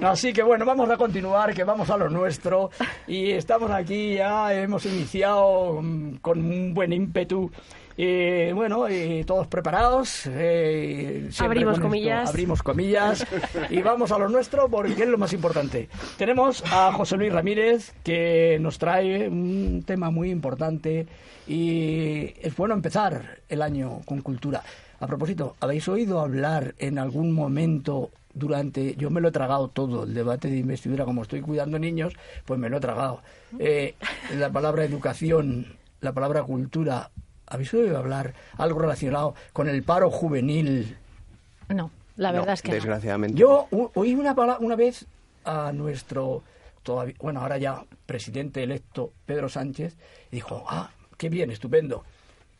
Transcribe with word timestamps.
Así 0.00 0.32
que 0.32 0.42
bueno, 0.42 0.64
vamos 0.64 0.88
a 0.90 0.96
continuar, 0.96 1.54
que 1.54 1.64
vamos 1.64 1.88
a 1.90 1.96
lo 1.96 2.08
nuestro. 2.08 2.70
Y 3.06 3.30
estamos 3.32 3.70
aquí, 3.70 4.14
ya 4.14 4.52
hemos 4.54 4.84
iniciado 4.86 5.80
mm, 5.82 6.16
con 6.16 6.38
un 6.38 6.74
buen 6.74 6.92
ímpetu. 6.92 7.50
Y 7.94 8.50
bueno, 8.52 8.88
y 8.88 9.22
todos 9.24 9.46
preparados. 9.48 10.26
eh, 10.26 11.28
Abrimos 11.40 11.74
con 11.74 11.74
esto, 11.74 11.82
comillas. 11.82 12.28
abrimos 12.30 12.62
comillas. 12.62 13.26
Y 13.68 13.82
vamos 13.82 14.10
a 14.12 14.18
lo 14.18 14.28
nuestro 14.30 14.68
porque 14.68 15.02
es 15.02 15.08
lo 15.08 15.18
más 15.18 15.32
importante. 15.34 15.88
Tenemos 16.16 16.64
a 16.72 16.92
José 16.92 17.16
Luis 17.18 17.32
Ramírez 17.32 17.92
que 18.02 18.58
nos 18.60 18.78
trae 18.78 19.28
un 19.28 19.82
tema 19.86 20.10
muy 20.10 20.30
importante. 20.30 21.06
Y 21.46 22.32
es 22.40 22.56
bueno 22.56 22.74
empezar 22.74 23.40
el 23.48 23.60
año 23.60 24.00
con 24.06 24.22
cultura. 24.22 24.62
A 25.00 25.06
propósito, 25.06 25.56
¿habéis 25.60 25.86
oído 25.88 26.20
hablar 26.20 26.74
en 26.78 26.98
algún 26.98 27.32
momento 27.32 28.10
durante, 28.34 28.94
yo 28.96 29.10
me 29.10 29.20
lo 29.20 29.28
he 29.28 29.32
tragado 29.32 29.68
todo, 29.68 30.04
el 30.04 30.14
debate 30.14 30.48
de 30.48 30.56
investidura, 30.58 31.04
como 31.04 31.22
estoy 31.22 31.40
cuidando 31.40 31.78
niños, 31.78 32.14
pues 32.44 32.58
me 32.58 32.68
lo 32.70 32.78
he 32.78 32.80
tragado. 32.80 33.20
Eh, 33.58 33.94
la 34.36 34.50
palabra 34.50 34.84
educación, 34.84 35.76
la 36.00 36.12
palabra 36.12 36.42
cultura, 36.42 37.10
¿habéis 37.46 37.72
oído 37.74 37.98
hablar 37.98 38.34
algo 38.56 38.78
relacionado 38.80 39.34
con 39.52 39.68
el 39.68 39.82
paro 39.82 40.10
juvenil? 40.10 40.96
No, 41.68 41.90
la 42.16 42.32
No, 42.32 42.38
verdad 42.38 42.54
es 42.54 42.62
que 42.62 42.68
no. 42.70 42.74
desgraciadamente. 42.76 43.38
Yo 43.38 43.66
o- 43.70 43.90
oí 43.94 44.14
una, 44.14 44.32
una 44.60 44.76
vez 44.76 45.06
a 45.44 45.72
nuestro, 45.72 46.42
todavía, 46.82 47.14
bueno, 47.20 47.40
ahora 47.40 47.58
ya 47.58 47.84
presidente 48.06 48.62
electo 48.62 49.12
Pedro 49.26 49.48
Sánchez, 49.48 49.96
y 50.30 50.36
dijo, 50.36 50.64
ah, 50.68 50.90
qué 51.18 51.28
bien, 51.28 51.50
estupendo. 51.50 52.04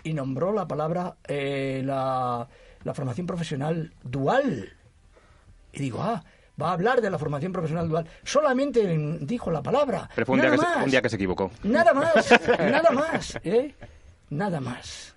Y 0.04 0.12
nombró 0.14 0.52
la 0.52 0.66
palabra, 0.66 1.14
eh, 1.28 1.82
la, 1.84 2.46
la 2.84 2.94
formación 2.94 3.26
profesional 3.26 3.92
dual. 4.02 4.72
Y 5.72 5.80
digo, 5.80 6.02
ah, 6.02 6.22
va 6.60 6.70
a 6.70 6.72
hablar 6.72 7.00
de 7.00 7.10
la 7.10 7.18
formación 7.18 7.52
profesional 7.52 7.88
dual. 7.88 8.06
Solamente 8.24 8.96
dijo 9.20 9.50
la 9.50 9.62
palabra. 9.62 10.08
Pero 10.14 10.26
fue 10.26 10.34
un, 10.34 10.42
nada 10.42 10.50
día 10.50 10.60
que, 10.60 10.66
se, 10.66 10.84
un 10.84 10.90
día 10.90 11.02
que 11.02 11.08
se 11.08 11.16
equivocó. 11.16 11.50
Nada 11.62 11.92
más, 11.92 12.30
nada 12.58 12.90
más, 12.90 13.38
¿eh? 13.44 13.74
Nada 14.30 14.60
más. 14.60 15.11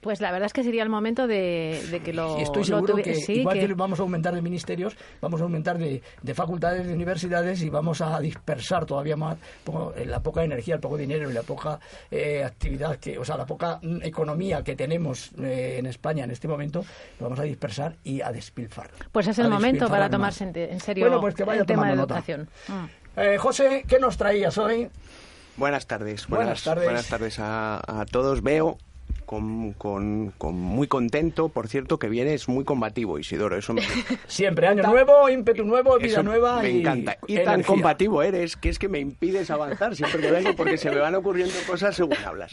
Pues 0.00 0.20
la 0.22 0.32
verdad 0.32 0.46
es 0.46 0.52
que 0.54 0.64
sería 0.64 0.82
el 0.82 0.88
momento 0.88 1.26
de, 1.26 1.82
de 1.90 2.00
que 2.00 2.14
lo 2.14 2.38
Y 2.38 2.42
estoy 2.42 2.62
lo 2.62 2.64
seguro 2.64 2.96
que 2.96 3.14
sí, 3.16 3.34
igual 3.40 3.58
que- 3.58 3.66
que 3.66 3.74
vamos 3.74 3.98
a 3.98 4.02
aumentar 4.02 4.34
de 4.34 4.40
ministerios, 4.40 4.96
vamos 5.20 5.40
a 5.40 5.44
aumentar 5.44 5.76
de, 5.76 6.02
de 6.22 6.34
facultades, 6.34 6.86
de 6.86 6.94
universidades 6.94 7.60
y 7.62 7.68
vamos 7.68 8.00
a 8.00 8.18
dispersar 8.18 8.86
todavía 8.86 9.16
más 9.16 9.36
la 10.06 10.22
poca 10.22 10.42
energía, 10.42 10.76
el 10.76 10.80
poco 10.80 10.96
dinero 10.96 11.30
y 11.30 11.34
la 11.34 11.42
poca 11.42 11.78
eh, 12.10 12.42
actividad, 12.44 12.96
que, 12.96 13.18
o 13.18 13.24
sea, 13.24 13.36
la 13.36 13.44
poca 13.44 13.78
mm, 13.82 13.98
economía 14.02 14.62
que 14.64 14.74
tenemos 14.74 15.32
eh, 15.38 15.76
en 15.78 15.84
España 15.86 16.24
en 16.24 16.30
este 16.30 16.48
momento, 16.48 16.82
lo 17.18 17.24
vamos 17.26 17.38
a 17.38 17.42
dispersar 17.42 17.96
y 18.02 18.22
a 18.22 18.32
despilfarrar. 18.32 18.94
Pues 19.12 19.26
es 19.28 19.38
el 19.38 19.50
momento 19.50 19.88
para 19.88 20.08
tomarse 20.08 20.44
en, 20.44 20.56
en 20.56 20.80
serio 20.80 21.04
Bueno, 21.04 21.20
pues 21.20 21.34
que 21.34 21.44
vaya 21.44 21.60
el 21.60 21.66
tema 21.66 21.86
de 21.88 21.92
educación. 21.94 22.48
Mm. 22.68 23.20
Eh, 23.20 23.36
José, 23.38 23.84
¿qué 23.86 23.98
nos 23.98 24.16
traías 24.16 24.56
hoy? 24.56 24.88
Buenas 25.56 25.86
tardes. 25.86 26.26
Buenas 26.26 26.62
tardes. 26.64 26.84
Buenas 26.84 27.06
tardes 27.08 27.38
a, 27.38 27.82
a 28.00 28.06
todos. 28.06 28.40
Veo 28.42 28.78
con, 29.26 29.72
con- 29.74 30.32
con 30.38 30.54
muy 30.58 30.86
contento, 30.88 31.48
por 31.48 31.68
cierto, 31.68 31.98
que 31.98 32.08
vienes 32.08 32.48
muy 32.48 32.64
combativo, 32.64 33.18
Isidoro. 33.18 33.56
Eso 33.56 33.72
me, 33.74 33.82
Siempre, 34.26 34.66
año 34.66 34.82
nuevo, 34.82 35.28
ímpetu 35.28 35.64
nuevo, 35.64 35.96
vida 35.98 36.06
eso 36.08 36.22
nueva 36.22 36.62
me 36.62 36.70
y 36.70 36.80
encanta. 36.80 37.18
Y 37.26 37.38
tan 37.42 37.62
combativo 37.62 38.22
eres 38.22 38.56
que 38.56 38.68
es 38.68 38.78
que 38.78 38.88
me 38.88 38.98
impides 39.00 39.50
avanzar 39.50 39.94
siempre 39.96 40.20
que 40.20 40.30
vengo 40.30 40.54
porque 40.56 40.76
se 40.78 40.90
me 40.90 40.98
van 40.98 41.14
ocurriendo 41.14 41.54
cosas 41.66 41.94
según 41.96 42.16
hablas. 42.24 42.52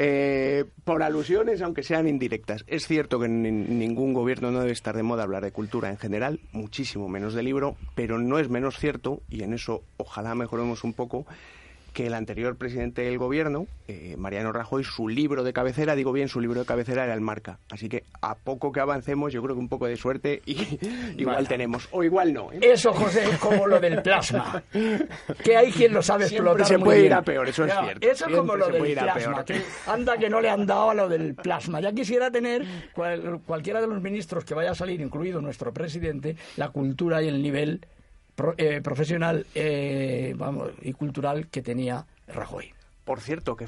Eh, 0.00 0.64
por 0.84 1.02
alusiones, 1.02 1.60
aunque 1.62 1.82
sean 1.82 2.06
indirectas. 2.06 2.64
Es 2.68 2.86
cierto 2.86 3.18
que 3.18 3.26
en 3.26 3.78
ningún 3.78 4.12
gobierno 4.12 4.50
no 4.52 4.60
debe 4.60 4.72
estar 4.72 4.94
de 4.96 5.02
moda 5.02 5.24
hablar 5.24 5.42
de 5.42 5.50
cultura 5.50 5.88
en 5.90 5.96
general, 5.96 6.40
muchísimo 6.52 7.08
menos 7.08 7.34
de 7.34 7.42
libro, 7.42 7.76
pero 7.94 8.18
no 8.18 8.38
es 8.38 8.48
menos 8.48 8.78
cierto, 8.78 9.22
y 9.28 9.42
en 9.42 9.54
eso 9.54 9.82
ojalá 9.96 10.34
mejoremos 10.36 10.84
un 10.84 10.92
poco, 10.92 11.26
que 11.98 12.06
el 12.06 12.14
anterior 12.14 12.54
presidente 12.56 13.02
del 13.02 13.18
gobierno, 13.18 13.66
eh, 13.88 14.14
Mariano 14.16 14.52
Rajoy, 14.52 14.84
su 14.84 15.08
libro 15.08 15.42
de 15.42 15.52
cabecera, 15.52 15.96
digo 15.96 16.12
bien, 16.12 16.28
su 16.28 16.40
libro 16.40 16.60
de 16.60 16.64
cabecera 16.64 17.02
era 17.02 17.12
el 17.12 17.20
Marca. 17.20 17.58
Así 17.72 17.88
que 17.88 18.04
a 18.22 18.36
poco 18.36 18.70
que 18.70 18.78
avancemos, 18.78 19.32
yo 19.32 19.42
creo 19.42 19.56
que 19.56 19.60
un 19.60 19.68
poco 19.68 19.86
de 19.88 19.96
suerte 19.96 20.40
y 20.46 20.52
igual 21.18 21.34
Bueno. 21.38 21.48
tenemos. 21.48 21.88
O 21.90 22.04
igual 22.04 22.32
no. 22.32 22.52
¿eh? 22.52 22.60
Eso, 22.62 22.92
José, 22.92 23.24
es 23.28 23.38
como 23.38 23.66
lo 23.66 23.80
del 23.80 24.00
plasma. 24.00 24.62
Que 25.42 25.56
hay 25.56 25.72
quien 25.72 25.92
lo 25.92 26.00
sabe 26.00 26.28
Siempre 26.28 26.50
explotar 26.52 26.66
se 26.68 26.78
muy 26.78 26.84
puede 26.84 26.98
bien. 27.00 27.06
ir 27.10 27.14
a 27.14 27.22
peor, 27.22 27.48
eso 27.48 27.64
es 27.64 27.72
cierto. 27.82 28.08
Eso 28.08 28.26
es 28.28 28.36
como 28.36 28.54
lo 28.54 28.68
del 28.68 28.92
plasma. 28.94 29.44
Que 29.44 29.60
anda 29.88 30.16
que 30.18 30.30
no 30.30 30.40
le 30.40 30.50
han 30.50 30.66
dado 30.66 30.90
a 30.90 30.94
lo 30.94 31.08
del 31.08 31.34
plasma. 31.34 31.80
Ya 31.80 31.90
quisiera 31.92 32.30
tener 32.30 32.64
cual- 32.94 33.40
cualquiera 33.44 33.80
de 33.80 33.88
los 33.88 34.00
ministros 34.00 34.44
que 34.44 34.54
vaya 34.54 34.70
a 34.70 34.74
salir, 34.76 35.00
incluido 35.00 35.40
nuestro 35.40 35.72
presidente, 35.72 36.36
la 36.56 36.68
cultura 36.68 37.20
y 37.22 37.26
el 37.26 37.42
nivel 37.42 37.80
pro- 38.38 38.54
eh, 38.56 38.80
profesional 38.80 39.44
eh, 39.54 40.32
vamos, 40.38 40.70
y 40.80 40.92
cultural 40.92 41.48
que 41.48 41.60
tenía 41.60 42.06
Rajoy. 42.28 42.72
Por 43.04 43.20
cierto, 43.22 43.56
que, 43.56 43.66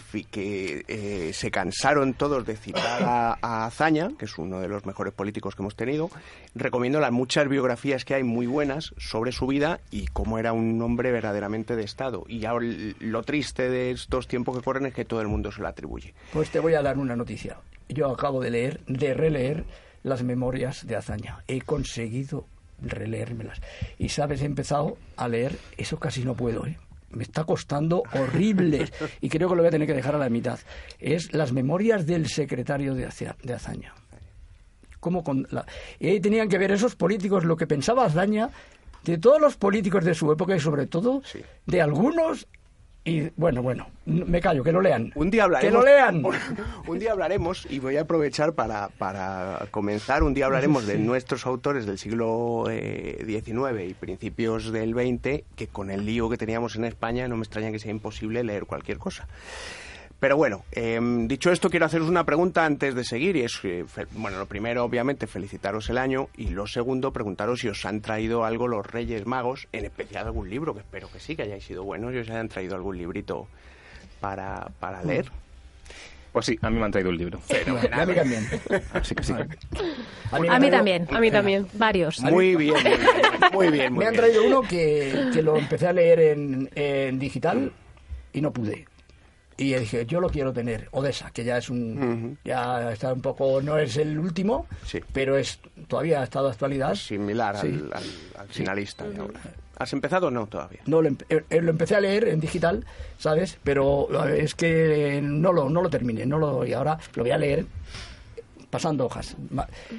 eh, 0.87 1.33
se 1.33 1.51
cansaron 1.51 2.13
todos 2.13 2.45
de 2.45 2.57
citar 2.57 3.03
a, 3.03 3.39
a 3.41 3.65
Azaña, 3.65 4.11
que 4.19 4.27
es 4.27 4.37
uno 4.37 4.61
de 4.61 4.69
los 4.69 4.85
mejores 4.85 5.15
políticos 5.15 5.55
que 5.57 5.63
hemos 5.63 5.75
tenido. 5.75 6.11
Recomiendo 6.55 7.01
las 7.01 7.11
muchas 7.11 7.49
biografías 7.49 8.05
que 8.05 8.15
hay 8.15 8.23
muy 8.23 8.47
buenas 8.47 8.93
sobre 8.99 9.33
su 9.33 9.47
vida 9.47 9.81
y 9.91 10.09
cómo 10.09 10.39
era 10.39 10.53
un 10.53 10.83
hombre 10.83 11.11
verdaderamente 11.11 11.75
de 11.75 11.85
Estado. 11.85 12.25
Y 12.29 12.45
ahora 12.45 12.67
lo 12.99 13.23
triste 13.23 13.71
de 13.71 13.93
estos 13.93 14.29
tiempos 14.29 14.59
que 14.59 14.63
corren 14.63 14.85
es 14.85 14.93
que 14.93 15.07
todo 15.07 15.23
el 15.23 15.29
mundo 15.29 15.51
se 15.51 15.63
lo 15.63 15.69
atribuye. 15.69 16.13
Pues 16.35 16.51
te 16.51 16.61
voy 16.61 16.75
a 16.75 16.83
dar 16.83 16.99
una 16.99 17.17
noticia. 17.17 17.57
Yo 17.89 18.11
acabo 18.11 18.43
de 18.43 18.51
leer, 18.51 18.81
de 18.89 19.15
releer 19.15 19.65
las 20.03 20.23
memorias 20.23 20.87
de 20.87 20.97
Azaña. 20.97 21.39
He 21.49 21.63
conseguido 21.63 22.45
releérmelas. 22.83 23.61
Y 23.99 24.09
sabes, 24.11 24.43
he 24.43 24.47
empezado 24.47 24.97
a 25.17 25.29
leer, 25.29 25.57
eso 25.77 25.99
casi 25.99 26.25
no 26.25 26.35
puedo, 26.35 26.67
¿eh? 26.67 26.79
Me 27.11 27.25
está 27.25 27.43
costando 27.45 28.03
horrible 28.15 28.89
y 29.21 29.29
creo 29.29 29.49
que 29.49 29.57
lo 29.57 29.63
voy 29.63 29.69
a 29.69 29.73
tener 29.73 29.87
que 29.89 29.95
dejar 29.95 30.15
a 30.15 30.19
la 30.19 30.29
mitad. 30.29 30.61
Es 31.01 31.33
las 31.33 31.53
memorias 31.53 32.07
del 32.07 32.29
secretario 32.29 32.95
de, 32.95 33.07
Aza- 33.09 33.37
de 33.43 33.55
Azaña. 33.55 33.93
Cómo 35.01 35.25
con 35.25 35.47
la... 35.51 35.67
Y 35.99 36.09
ahí 36.09 36.21
tenían 36.21 36.49
que 36.49 36.59
ver 36.59 36.71
esos 36.73 36.95
políticos, 36.95 37.45
lo 37.45 37.57
que 37.57 37.67
pensaba 37.67 38.05
Azaña, 38.05 38.51
de 39.03 39.19
todos 39.19 39.41
los 39.41 39.57
políticos 39.57 40.05
de 40.05 40.15
su 40.15 40.31
época 40.31 40.55
y 40.55 40.61
sobre 40.61 40.87
todo 40.87 41.23
Sí. 41.25 41.41
de 41.67 41.81
algunos. 41.81 42.47
Y 43.03 43.31
bueno, 43.37 43.63
bueno, 43.63 43.87
me 44.05 44.43
callo, 44.43 44.63
que 44.63 44.73
lo 44.73 44.83
lean. 44.83 45.11
Un 45.15 45.31
día 45.31 45.45
hablaremos. 45.45 45.73
Que 45.73 45.79
lo 45.79 45.85
lean. 45.85 46.23
Un 46.87 46.99
día 46.99 47.13
hablaremos, 47.13 47.67
y 47.71 47.79
voy 47.79 47.97
a 47.97 48.03
aprovechar 48.03 48.53
para, 48.53 48.89
para 48.89 49.67
comenzar, 49.71 50.23
un 50.23 50.35
día 50.35 50.47
hablaremos 50.47 50.87
de 50.87 50.99
nuestros 50.99 51.47
autores 51.47 51.87
del 51.87 51.99
siglo 51.99 52.67
eh, 52.71 53.25
XIX 53.27 53.89
y 53.89 53.95
principios 53.95 54.71
del 54.71 54.93
XX, 54.93 55.45
que 55.57 55.67
con 55.73 55.91
el 55.91 56.05
lío 56.05 56.29
que 56.29 56.37
teníamos 56.37 56.77
en 56.77 56.85
España 56.85 57.27
no 57.27 57.37
me 57.37 57.43
extraña 57.43 57.71
que 57.71 57.79
sea 57.79 57.91
imposible 57.91 58.45
leer 58.45 58.67
cualquier 58.67 58.99
cosa. 58.99 59.27
Pero 60.21 60.37
bueno, 60.37 60.65
eh, 60.73 61.01
dicho 61.27 61.51
esto, 61.51 61.71
quiero 61.71 61.87
haceros 61.87 62.09
una 62.11 62.25
pregunta 62.25 62.67
antes 62.67 62.95
de 62.95 63.05
seguir. 63.05 63.37
Y 63.37 63.41
es, 63.43 63.59
eh, 63.65 63.85
bueno, 64.13 64.39
lo 64.39 64.45
primero, 64.47 64.85
obviamente, 64.85 65.27
felicitaros 65.27 65.89
el 65.89 65.97
año. 65.97 66.29
Y 66.37 66.49
lo 66.51 66.67
segundo, 66.67 67.11
preguntaros 67.11 67.61
si 67.61 67.69
os 67.69 67.85
han 67.87 68.03
traído 68.03 68.45
algo 68.45 68.69
los 68.69 68.87
Reyes 68.87 69.27
Magos, 69.27 69.67
en 69.73 69.87
especial 69.87 70.27
algún 70.27 70.51
libro, 70.51 70.75
que 70.75 70.81
espero 70.81 71.11
que 71.11 71.21
sí, 71.21 71.37
que 71.37 71.43
hayáis 71.45 71.65
sido 71.65 71.85
buenos 71.85 72.13
y 72.15 72.19
os 72.19 72.29
hayan 72.29 72.49
traído 72.49 72.75
algún 72.77 72.99
librito 72.99 73.49
para, 74.21 74.69
para 74.79 75.03
leer. 75.03 75.31
Pues 76.33 76.47
sí, 76.47 76.57
a 76.63 76.71
mí 76.71 76.79
me 76.79 76.85
han 76.85 76.93
traído 76.93 77.11
un 77.11 77.17
libro. 77.19 77.41
A 77.93 78.07
mí 78.07 78.15
también. 78.15 78.47
Así 78.93 79.15
que 79.17 79.23
sí. 79.25 79.33
A 79.33 80.39
mí 80.39 80.47
han 80.49 80.61
traído- 80.61 80.71
también, 80.77 81.09
a 81.11 81.19
mí 81.19 81.31
también. 81.31 81.67
Varios. 81.73 82.21
Muy 82.21 82.55
bien, 82.55 82.75
muy 82.75 82.83
bien, 82.83 83.01
muy 83.53 83.69
bien. 83.71 83.93
muy 83.95 83.99
Me 84.01 84.07
han 84.07 84.13
bien. 84.13 84.23
traído 84.23 84.47
uno 84.47 84.61
que, 84.63 85.31
que 85.33 85.43
lo 85.43 85.57
empecé 85.57 85.89
a 85.89 85.93
leer 85.93 86.21
en, 86.21 86.71
en 86.77 87.19
digital 87.19 87.73
y 88.33 88.41
no 88.43 88.53
pude. 88.53 88.87
Y 89.63 89.75
dije, 89.75 90.07
yo 90.07 90.21
lo 90.21 90.31
quiero 90.31 90.55
tener. 90.55 90.89
Odessa, 90.93 91.31
que 91.33 91.45
ya 91.45 91.59
es 91.59 91.69
un. 91.69 92.39
Ya 92.45 92.93
está 92.93 93.13
un 93.13 93.21
poco. 93.21 93.61
No 93.61 93.77
es 93.77 93.99
el 93.99 94.19
último, 94.19 94.67
Sí. 94.87 95.01
pero 95.13 95.37
es 95.37 95.61
todavía 95.87 96.23
ha 96.23 96.25
estado 96.25 96.49
actualidad. 96.49 96.95
Similar 96.95 97.61
Sí. 97.61 97.67
al, 97.67 97.93
al- 97.93 98.41
al 98.41 98.49
finalista. 98.49 99.07
de 99.07 99.19
ahora. 99.19 99.39
¿Has 99.79 99.93
empezado 99.93 100.29
o 100.29 100.31
no 100.31 100.47
todavía? 100.47 100.81
No, 100.87 101.03
lo, 101.03 101.11
empe- 101.11 101.45
eh, 101.51 101.61
lo 101.61 101.71
empecé 101.71 101.95
a 101.97 102.01
leer 102.01 102.29
en 102.29 102.41
digital, 102.41 102.85
¿sabes? 103.19 103.59
Pero 103.63 104.09
eh, 104.29 104.43
es 104.45 104.55
que 104.55 105.21
no 105.23 105.53
lo, 105.53 105.69
no 105.69 105.83
lo 105.83 105.91
terminé. 105.91 106.25
No 106.25 106.39
lo, 106.39 106.65
y 106.67 106.73
ahora 106.73 106.99
lo 107.15 107.23
voy 107.23 107.31
a 107.33 107.39
leer 107.39 107.67
pasando 108.71 109.07
hojas. 109.07 109.37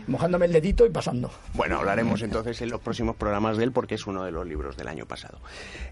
Mojándome 0.08 0.46
el 0.46 0.54
dedito 0.54 0.86
y 0.86 0.90
pasando. 0.90 1.30
Bueno, 1.54 1.78
hablaremos 1.78 2.22
entonces 2.22 2.62
en 2.62 2.70
los 2.70 2.80
próximos 2.82 3.16
programas 3.18 3.58
de 3.58 3.66
él 3.66 3.72
porque 3.72 3.96
es 3.96 4.08
uno 4.08 4.24
de 4.24 4.32
los 4.32 4.48
libros 4.48 4.78
del 4.78 4.88
año 4.88 5.06
pasado. 5.06 5.40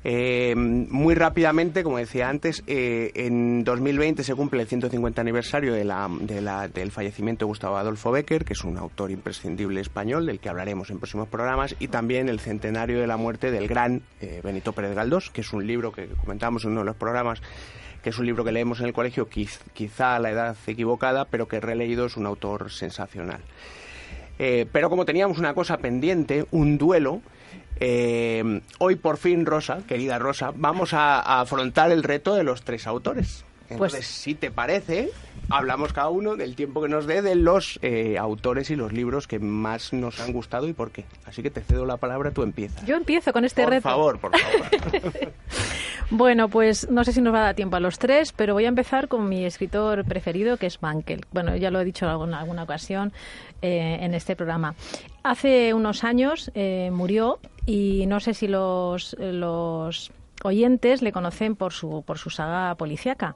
Eh, 0.04 0.56
muy 0.56 1.14
rápidamente, 1.16 1.84
como 1.84 1.98
decía 1.98 2.30
antes, 2.30 2.64
eh, 2.68 3.12
en 3.16 3.64
2020 3.64 4.24
se 4.24 4.34
cumple 4.36 4.62
el 4.62 4.68
150 4.68 5.22
aniversario 5.22 5.74
de 5.74 5.84
la, 5.84 6.10
de 6.22 6.42
la- 6.42 6.68
del 6.68 6.92
fallecimiento 6.92 7.46
de 7.46 7.48
Gustavo 7.48 7.78
Adolfo 7.78 8.12
Becker, 8.12 8.46
que 8.46 8.54
es 8.54 8.64
un 8.64 8.78
autor 8.78 9.12
imprescindible 9.12 9.82
español 9.82 10.26
del 10.26 10.40
que 10.40 10.50
hablaremos 10.50 10.90
en 10.90 11.00
próximos 11.00 11.28
programas, 11.28 11.76
y 11.80 11.90
también 11.90 12.30
el 12.30 12.40
centenario 12.40 13.00
de 13.02 13.08
la 13.08 13.18
muerte 13.18 13.52
del 13.52 13.68
gran 13.68 14.02
eh, 14.22 14.42
Benito 14.44 14.72
Pérez 14.74 14.96
Galdós, 14.96 15.30
que 15.30 15.42
es 15.42 15.52
un 15.54 15.68
libro 15.68 15.92
que 15.92 16.08
comentamos 16.08 16.64
en 16.64 16.72
uno 16.72 16.82
de 16.82 16.86
los 16.86 16.96
programas 16.96 17.42
que 18.04 18.10
es 18.12 18.18
un 18.20 18.26
libro 18.26 18.44
que 18.44 18.52
leemos 18.52 18.80
en 18.80 18.86
el 18.88 18.94
colegio, 18.94 19.30
quiz- 19.30 19.60
quizá 19.74 20.16
a 20.16 20.20
la 20.20 20.32
edad 20.32 20.56
equivocada, 20.68 21.26
pero 21.26 21.48
que 21.48 21.60
releído 21.60 22.06
es 22.06 22.18
un 22.18 22.26
autor 22.26 22.72
sensacional. 22.72 23.42
Eh, 24.38 24.66
pero 24.72 24.90
como 24.90 25.06
teníamos 25.06 25.38
una 25.38 25.54
cosa 25.54 25.78
pendiente, 25.78 26.46
un 26.52 26.78
duelo, 26.78 27.22
Eh, 27.82 28.62
hoy 28.80 28.98
por 28.98 29.16
fin, 29.16 29.46
Rosa, 29.46 29.80
querida 29.88 30.20
Rosa, 30.20 30.52
vamos 30.54 30.94
a, 30.94 31.22
a 31.22 31.40
afrontar 31.40 31.92
el 31.94 32.04
reto 32.04 32.36
de 32.36 32.44
los 32.44 32.64
tres 32.64 32.86
autores. 32.88 33.46
Pues- 33.70 33.94
Entonces, 33.94 34.06
si 34.08 34.36
te 34.36 34.52
parece, 34.52 35.12
hablamos 35.50 35.94
cada 35.94 36.10
uno 36.10 36.36
del 36.36 36.56
tiempo 36.58 36.82
que 36.82 36.90
nos 36.90 37.06
dé 37.06 37.22
de 37.22 37.36
los 37.36 37.80
eh, 37.82 38.18
autores 38.18 38.70
y 38.70 38.76
los 38.76 38.92
libros 38.92 39.28
que 39.28 39.40
más 39.40 39.94
nos 39.94 40.20
han 40.20 40.34
gustado 40.34 40.68
y 40.68 40.74
por 40.74 40.92
qué. 40.92 41.06
Así 41.26 41.42
que 41.42 41.52
te 41.52 41.62
cedo 41.62 41.86
la 41.86 41.96
palabra, 41.96 42.32
tú 42.32 42.44
empiezas. 42.44 42.84
Yo 42.86 42.98
empiezo 42.98 43.32
con 43.32 43.46
este 43.46 43.62
por 43.64 43.72
reto. 43.72 43.84
favor, 43.84 44.20
por 44.20 44.32
favor. 44.38 45.32
Bueno, 46.12 46.50
pues 46.50 46.90
no 46.90 47.04
sé 47.04 47.14
si 47.14 47.22
nos 47.22 47.34
va 47.34 47.42
a 47.42 47.44
dar 47.44 47.56
tiempo 47.56 47.76
a 47.76 47.80
los 47.80 48.00
tres, 48.00 48.34
pero 48.34 48.56
voy 48.56 48.66
a 48.66 48.70
empezar 48.70 49.08
con 49.08 49.30
mi 49.30 49.46
escritor 49.46 50.04
preferido, 50.06 50.58
que 50.58 50.66
es 50.66 50.82
Mankel. 50.82 51.26
Bueno, 51.32 51.56
ya 51.56 51.70
lo 51.70 51.80
he 51.80 51.86
dicho 51.86 52.06
en 52.06 52.12
alguna, 52.12 52.40
alguna 52.40 52.64
ocasión 52.64 53.14
eh, 53.62 54.00
en 54.02 54.16
este 54.16 54.36
programa. 54.36 54.74
Hace 55.22 55.76
unos 55.76 56.04
años 56.04 56.50
eh, 56.56 56.90
murió 56.92 57.40
y 57.68 58.06
no 58.08 58.20
sé 58.20 58.34
si 58.34 58.48
los, 58.48 59.16
los 59.20 60.12
oyentes 60.44 61.04
le 61.04 61.12
conocen 61.12 61.56
por 61.56 61.74
su, 61.74 62.02
por 62.02 62.18
su 62.18 62.32
saga 62.32 62.74
policíaca, 62.74 63.36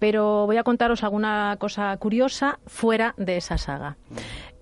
pero 0.00 0.46
voy 0.46 0.56
a 0.56 0.64
contaros 0.64 1.04
alguna 1.04 1.56
cosa 1.60 1.96
curiosa 1.98 2.58
fuera 2.66 3.14
de 3.16 3.36
esa 3.36 3.58
saga. 3.58 3.96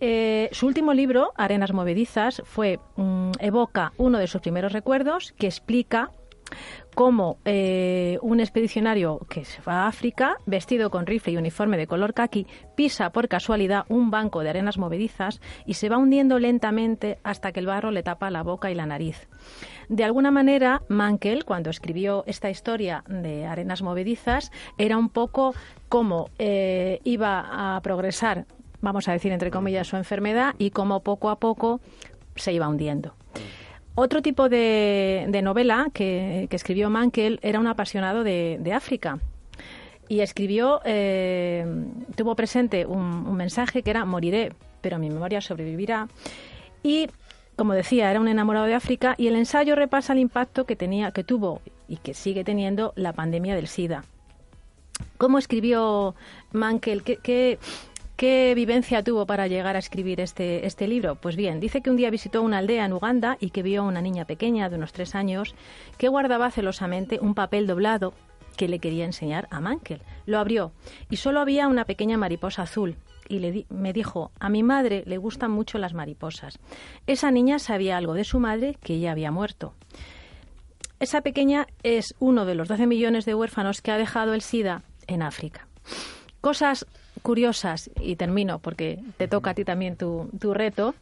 Eh, 0.00 0.50
su 0.52 0.66
último 0.66 0.92
libro, 0.92 1.32
Arenas 1.36 1.72
Movedizas, 1.72 2.42
fue 2.44 2.80
mm, 2.96 3.30
evoca 3.38 3.94
uno 3.96 4.18
de 4.18 4.26
sus 4.26 4.42
primeros 4.42 4.72
recuerdos 4.72 5.32
que 5.38 5.46
explica 5.46 6.10
cómo 6.94 7.38
eh, 7.44 8.18
un 8.22 8.40
expedicionario 8.40 9.20
que 9.28 9.44
se 9.44 9.60
va 9.62 9.84
a 9.84 9.86
África, 9.88 10.38
vestido 10.46 10.90
con 10.90 11.06
rifle 11.06 11.34
y 11.34 11.36
uniforme 11.36 11.76
de 11.76 11.86
color 11.86 12.14
caqui, 12.14 12.46
pisa 12.74 13.10
por 13.10 13.28
casualidad 13.28 13.84
un 13.88 14.10
banco 14.10 14.40
de 14.40 14.50
arenas 14.50 14.78
movedizas 14.78 15.40
y 15.66 15.74
se 15.74 15.88
va 15.88 15.98
hundiendo 15.98 16.38
lentamente 16.38 17.18
hasta 17.22 17.52
que 17.52 17.60
el 17.60 17.66
barro 17.66 17.90
le 17.90 18.02
tapa 18.02 18.30
la 18.30 18.42
boca 18.42 18.70
y 18.70 18.74
la 18.74 18.86
nariz. 18.86 19.28
De 19.88 20.04
alguna 20.04 20.30
manera, 20.30 20.82
Mankel, 20.88 21.44
cuando 21.44 21.70
escribió 21.70 22.24
esta 22.26 22.50
historia 22.50 23.04
de 23.08 23.46
arenas 23.46 23.82
movedizas, 23.82 24.50
era 24.78 24.96
un 24.96 25.10
poco 25.10 25.54
cómo 25.88 26.30
eh, 26.38 27.00
iba 27.04 27.76
a 27.76 27.80
progresar, 27.82 28.46
vamos 28.80 29.08
a 29.08 29.12
decir 29.12 29.32
entre 29.32 29.50
comillas, 29.50 29.86
su 29.86 29.96
enfermedad 29.96 30.54
y 30.58 30.70
cómo 30.70 31.00
poco 31.00 31.30
a 31.30 31.38
poco 31.38 31.80
se 32.36 32.52
iba 32.52 32.68
hundiendo. 32.68 33.14
Otro 33.98 34.20
tipo 34.20 34.50
de, 34.50 35.26
novela 35.42 35.88
que, 35.94 36.48
que 36.50 36.56
escribió 36.56 36.90
Mankel 36.90 37.40
era 37.42 37.58
un 37.58 37.66
apasionado 37.66 38.24
de, 38.24 38.72
África. 38.74 39.18
Y 40.06 40.20
escribió, 40.20 40.82
eh, 40.84 41.64
tuvo 42.14 42.36
presente 42.36 42.84
un, 42.84 43.34
mensaje 43.34 43.82
que 43.82 43.88
era 43.88 44.04
moriré, 44.04 44.52
pero 44.82 44.98
mi 44.98 45.08
memoria 45.08 45.40
sobrevivirá. 45.40 46.08
Y, 46.82 47.08
como 47.56 47.72
decía, 47.72 48.10
era 48.10 48.20
un 48.20 48.28
enamorado 48.28 48.66
de 48.66 48.74
África 48.74 49.14
y 49.16 49.28
el 49.28 49.36
ensayo 49.36 49.74
repasa 49.74 50.12
el 50.12 50.18
impacto 50.18 50.66
que 50.66 50.76
tenía, 50.76 51.10
que 51.10 51.24
tuvo 51.24 51.62
y 51.88 51.96
que 51.96 52.12
sigue 52.12 52.44
teniendo 52.44 52.92
la 52.96 53.14
pandemia 53.14 53.56
del 53.56 53.66
SIDA. 53.66 54.04
¿Cómo 55.16 55.38
escribió 55.38 56.14
Mankel? 56.52 57.02
¿Qué, 57.02 57.16
qué, 57.16 57.58
qué 58.16 58.54
vivencia 58.54 59.02
tuvo 59.02 59.26
para 59.26 59.46
llegar 59.46 59.76
a 59.76 59.78
escribir 59.78 60.20
este, 60.20 60.66
este 60.66 60.88
libro? 60.88 61.16
Pues 61.16 61.36
bien, 61.36 61.60
dice 61.60 61.82
que 61.82 61.90
un 61.90 61.96
día 61.96 62.10
visitó 62.10 62.42
una 62.42 62.58
aldea 62.58 62.84
en 62.84 62.92
Uganda 62.92 63.36
y 63.40 63.50
que 63.50 63.62
vio 63.62 63.82
a 63.82 63.86
una 63.86 64.00
niña 64.00 64.24
pequeña 64.24 64.68
de 64.68 64.76
unos 64.76 64.92
tres 64.92 65.14
años 65.14 65.54
que 65.98 66.08
guardaba 66.08 66.50
celosamente 66.50 67.18
un 67.20 67.34
papel 67.34 67.66
doblado 67.66 68.14
que 68.56 68.68
le 68.68 68.78
quería 68.78 69.04
enseñar 69.04 69.46
a 69.50 69.60
Mankel. 69.60 70.00
Lo 70.24 70.38
abrió 70.38 70.72
y 71.10 71.16
solo 71.16 71.40
había 71.40 71.68
una 71.68 71.84
pequeña 71.84 72.16
mariposa 72.16 72.62
azul. 72.62 72.96
Y 73.28 73.40
le 73.40 73.66
me 73.70 73.92
dijo, 73.92 74.30
a 74.38 74.48
mi 74.48 74.62
madre 74.62 75.02
le 75.06 75.18
gustan 75.18 75.50
mucho 75.50 75.78
las 75.78 75.94
mariposas. 75.94 76.58
Esa 77.06 77.30
niña 77.30 77.58
sabía 77.58 77.96
algo 77.96 78.14
de 78.14 78.24
su 78.24 78.38
madre 78.38 78.76
que 78.82 78.98
ya 79.00 79.12
había 79.12 79.30
muerto. 79.30 79.74
Esa 81.00 81.20
pequeña 81.20 81.66
es 81.82 82.14
uno 82.18 82.46
de 82.46 82.54
los 82.54 82.68
12 82.68 82.86
millones 82.86 83.26
de 83.26 83.34
huérfanos 83.34 83.82
que 83.82 83.90
ha 83.90 83.98
dejado 83.98 84.32
el 84.32 84.40
SIDA 84.40 84.84
en 85.06 85.22
África. 85.22 85.66
Cosas 86.40 86.86
curiosas, 87.22 87.90
y 88.00 88.16
termino 88.16 88.58
porque 88.58 88.98
te 89.16 89.28
toca 89.28 89.50
a 89.50 89.54
ti 89.54 89.64
también 89.64 89.96
tu, 89.96 90.28
tu 90.40 90.54
reto, 90.54 90.94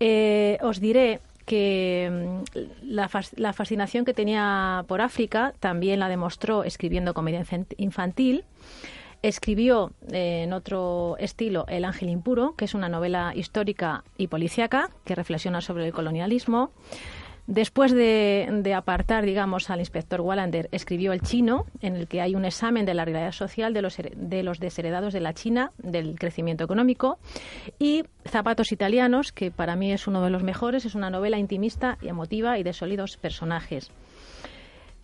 eh, 0.00 0.58
os 0.62 0.80
diré 0.80 1.20
que 1.46 2.10
mm, 2.54 2.58
la, 2.84 3.10
la 3.36 3.52
fascinación 3.52 4.04
que 4.04 4.14
tenía 4.14 4.84
por 4.86 5.00
África 5.00 5.54
también 5.60 5.98
la 6.00 6.08
demostró 6.08 6.62
escribiendo 6.64 7.14
comedia 7.14 7.40
infan- 7.44 7.66
infantil. 7.78 8.44
Escribió 9.22 9.92
eh, 10.10 10.42
en 10.44 10.52
otro 10.52 11.14
estilo 11.20 11.64
El 11.68 11.84
Ángel 11.84 12.08
Impuro, 12.10 12.54
que 12.56 12.64
es 12.64 12.74
una 12.74 12.88
novela 12.88 13.32
histórica 13.36 14.02
y 14.18 14.26
policíaca 14.26 14.90
que 15.04 15.14
reflexiona 15.14 15.60
sobre 15.60 15.86
el 15.86 15.92
colonialismo. 15.92 16.70
Después 17.46 17.92
de, 17.92 18.48
de 18.62 18.74
apartar, 18.74 19.24
digamos, 19.24 19.68
al 19.68 19.80
inspector 19.80 20.20
Wallander, 20.20 20.68
escribió 20.70 21.12
El 21.12 21.22
Chino, 21.22 21.66
en 21.80 21.96
el 21.96 22.06
que 22.06 22.20
hay 22.20 22.36
un 22.36 22.44
examen 22.44 22.86
de 22.86 22.94
la 22.94 23.04
realidad 23.04 23.32
social 23.32 23.74
de 23.74 23.82
los, 23.82 23.96
de 23.96 24.42
los 24.44 24.60
desheredados 24.60 25.12
de 25.12 25.20
la 25.20 25.34
China, 25.34 25.72
del 25.78 26.18
crecimiento 26.18 26.62
económico. 26.62 27.18
Y 27.80 28.04
Zapatos 28.24 28.70
Italianos, 28.70 29.32
que 29.32 29.50
para 29.50 29.74
mí 29.74 29.92
es 29.92 30.06
uno 30.06 30.22
de 30.22 30.30
los 30.30 30.44
mejores, 30.44 30.84
es 30.84 30.94
una 30.94 31.10
novela 31.10 31.38
intimista 31.38 31.98
y 32.00 32.08
emotiva 32.08 32.58
y 32.58 32.62
de 32.62 32.72
sólidos 32.72 33.16
personajes. 33.16 33.90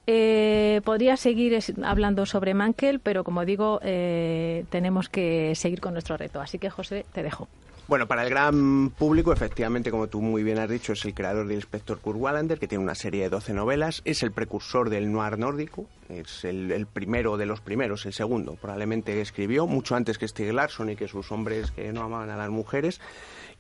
Eh, 0.07 0.81
podría 0.85 1.19
seguir 1.19 1.59
hablando 1.85 2.25
sobre 2.25 2.55
Mankel, 2.55 2.99
pero 3.01 3.25
como 3.25 3.45
digo, 3.45 3.79
eh, 3.83 4.65
tenemos 4.71 5.11
que 5.11 5.55
seguir 5.55 5.81
con 5.81 5.93
nuestro 5.93 6.17
reto. 6.17 6.41
Así 6.41 6.59
que, 6.59 6.71
José, 6.71 7.05
te 7.13 7.23
dejo. 7.23 7.47
Bueno, 7.89 8.07
para 8.07 8.23
el 8.23 8.29
gran 8.29 8.91
público, 8.91 9.33
efectivamente, 9.33 9.91
como 9.91 10.09
tú 10.09 10.21
muy 10.21 10.43
bien 10.43 10.59
has 10.59 10.69
dicho, 10.69 10.93
es 10.93 11.03
el 11.07 11.15
creador 11.15 11.47
del 11.47 11.57
Inspector 11.57 11.99
Kurt 11.99 12.19
Wallander, 12.19 12.59
que 12.59 12.69
tiene 12.69 12.85
una 12.85 12.95
serie 12.95 13.23
de 13.23 13.31
12 13.31 13.55
novelas, 13.55 14.03
es 14.05 14.23
el 14.23 14.31
precursor 14.31 14.91
del 14.91 15.11
noir 15.11 15.39
nórdico, 15.39 15.87
es 16.11 16.45
el, 16.45 16.87
primero 16.87 17.39
de 17.39 17.47
los 17.47 17.63
primeros, 17.63 18.05
el 18.05 18.13
segundo, 18.13 18.57
probablemente 18.61 19.19
escribió, 19.23 19.67
mucho 19.67 19.97
antes 19.97 20.19
que 20.19 20.29
Stieg 20.29 20.53
Larsson 20.53 20.91
y 20.91 20.97
que 20.97 21.09
sus 21.09 21.33
hombres 21.33 21.71
que 21.71 21.91
no 21.95 22.03
amaban 22.03 22.29
a 22.29 22.37
las 22.37 22.51
mujeres, 22.51 23.01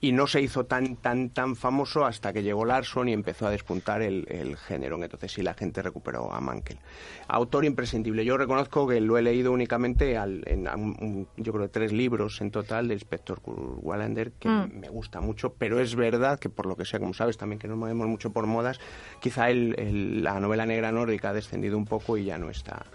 y 0.00 0.12
no 0.12 0.26
se 0.28 0.40
hizo 0.40 0.64
tan 0.66 0.96
tan 0.96 1.30
tan 1.30 1.56
famoso 1.56 2.04
hasta 2.06 2.32
que 2.32 2.42
llegó 2.42 2.64
Larsson 2.64 3.08
y 3.08 3.12
empezó 3.12 3.46
a 3.46 3.50
despuntar 3.50 4.00
el, 4.02 4.26
el 4.28 4.56
género. 4.56 5.02
Entonces 5.02 5.32
sí, 5.32 5.42
la 5.42 5.54
gente 5.54 5.82
recuperó 5.82 6.32
a 6.32 6.40
Mankel. 6.40 6.78
Autor 7.26 7.64
imprescindible. 7.64 8.24
Yo 8.24 8.36
reconozco 8.36 8.86
que 8.86 9.00
lo 9.00 9.18
he 9.18 9.22
leído 9.22 9.50
únicamente 9.52 10.16
al- 10.16 10.42
en, 10.46 10.68
un- 10.68 11.26
yo 11.36 11.52
creo 11.52 11.68
tres 11.70 11.92
libros 11.92 12.40
en 12.40 12.50
total 12.50 12.88
del 12.88 12.96
Inspector 12.98 13.40
Wallander 13.44 14.32
que 14.32 14.48
Mm. 14.48 14.80
me 14.80 14.88
gusta 14.88 15.20
mucho, 15.20 15.52
pero 15.54 15.80
es 15.80 15.94
verdad 15.94 16.38
que 16.38 16.48
por 16.48 16.66
lo 16.66 16.76
que 16.76 16.84
sea, 16.84 17.00
como 17.00 17.14
sabes 17.14 17.36
también 17.36 17.58
que 17.58 17.68
nos 17.68 17.76
movemos 17.76 18.06
mucho 18.06 18.30
por 18.30 18.46
modas, 18.46 18.78
quizá 19.20 19.50
el- 19.50 19.74
el- 19.78 20.22
la 20.22 20.38
novela 20.40 20.64
negra 20.66 20.92
nórdica 20.92 21.30
ha 21.30 21.32
descendido 21.32 21.76
un 21.76 21.84
poco 21.86 22.16
y 22.16 22.24
ya 22.24 22.38
no 22.38 22.50
está 22.50 22.86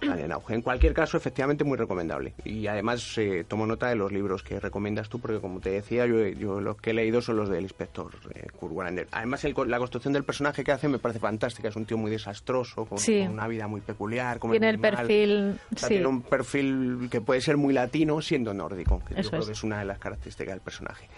tan 0.00 0.18
en 0.18 0.32
auge. 0.32 0.54
En 0.54 0.62
cualquier 0.62 0.92
caso, 0.92 1.16
efectivamente 1.16 1.64
muy 1.64 1.78
recomendable. 1.78 2.34
Y 2.44 2.66
además 2.66 3.16
eh, 3.16 3.44
tomo 3.48 3.66
nota 3.66 3.88
de 3.88 3.96
los 3.96 4.12
libros 4.12 4.42
que 4.42 4.60
recomiendas 4.60 5.08
tú, 5.08 5.18
porque 5.18 5.40
como 5.40 5.60
te 5.60 5.70
decía, 5.70 6.06
yo, 6.06 6.26
yo 6.28 6.43
los 6.44 6.76
que 6.76 6.90
he 6.90 6.94
leído 6.94 7.20
son 7.22 7.36
los 7.36 7.48
del 7.48 7.62
inspector 7.62 8.10
eh, 8.34 8.46
Kurt. 8.58 8.74
Además, 9.12 9.44
el 9.44 9.54
la 9.66 9.78
construcción 9.78 10.12
del 10.12 10.24
personaje 10.24 10.62
que 10.64 10.72
hace 10.72 10.88
me 10.88 10.98
parece 10.98 11.20
fantástica. 11.20 11.68
Es 11.68 11.76
un 11.76 11.84
tío 11.84 11.96
muy 11.98 12.10
desastroso, 12.10 12.84
con, 12.86 12.98
Sí. 12.98 13.20
con 13.22 13.32
una 13.32 13.46
vida 13.48 13.66
muy 13.66 13.80
peculiar. 13.80 14.38
come 14.38 14.52
Tiene 14.52 14.70
el 14.70 14.78
perfil, 14.78 15.58
O 15.74 15.78
sea, 15.78 15.88
sí. 15.88 15.94
tiene 15.94 16.06
un 16.06 16.22
perfil 16.22 17.08
que 17.10 17.20
puede 17.20 17.40
ser 17.40 17.56
muy 17.56 17.72
latino 17.74 18.20
siendo 18.20 18.52
nórdico, 18.54 19.02
que 19.06 19.14
Eso 19.14 19.22
yo 19.22 19.30
creo 19.30 19.40
es. 19.42 19.46
que 19.46 19.52
es 19.52 19.64
una 19.64 19.78
de 19.78 19.84
las 19.86 19.98
características 19.98 20.54
del 20.54 20.60
personaje. 20.62 21.08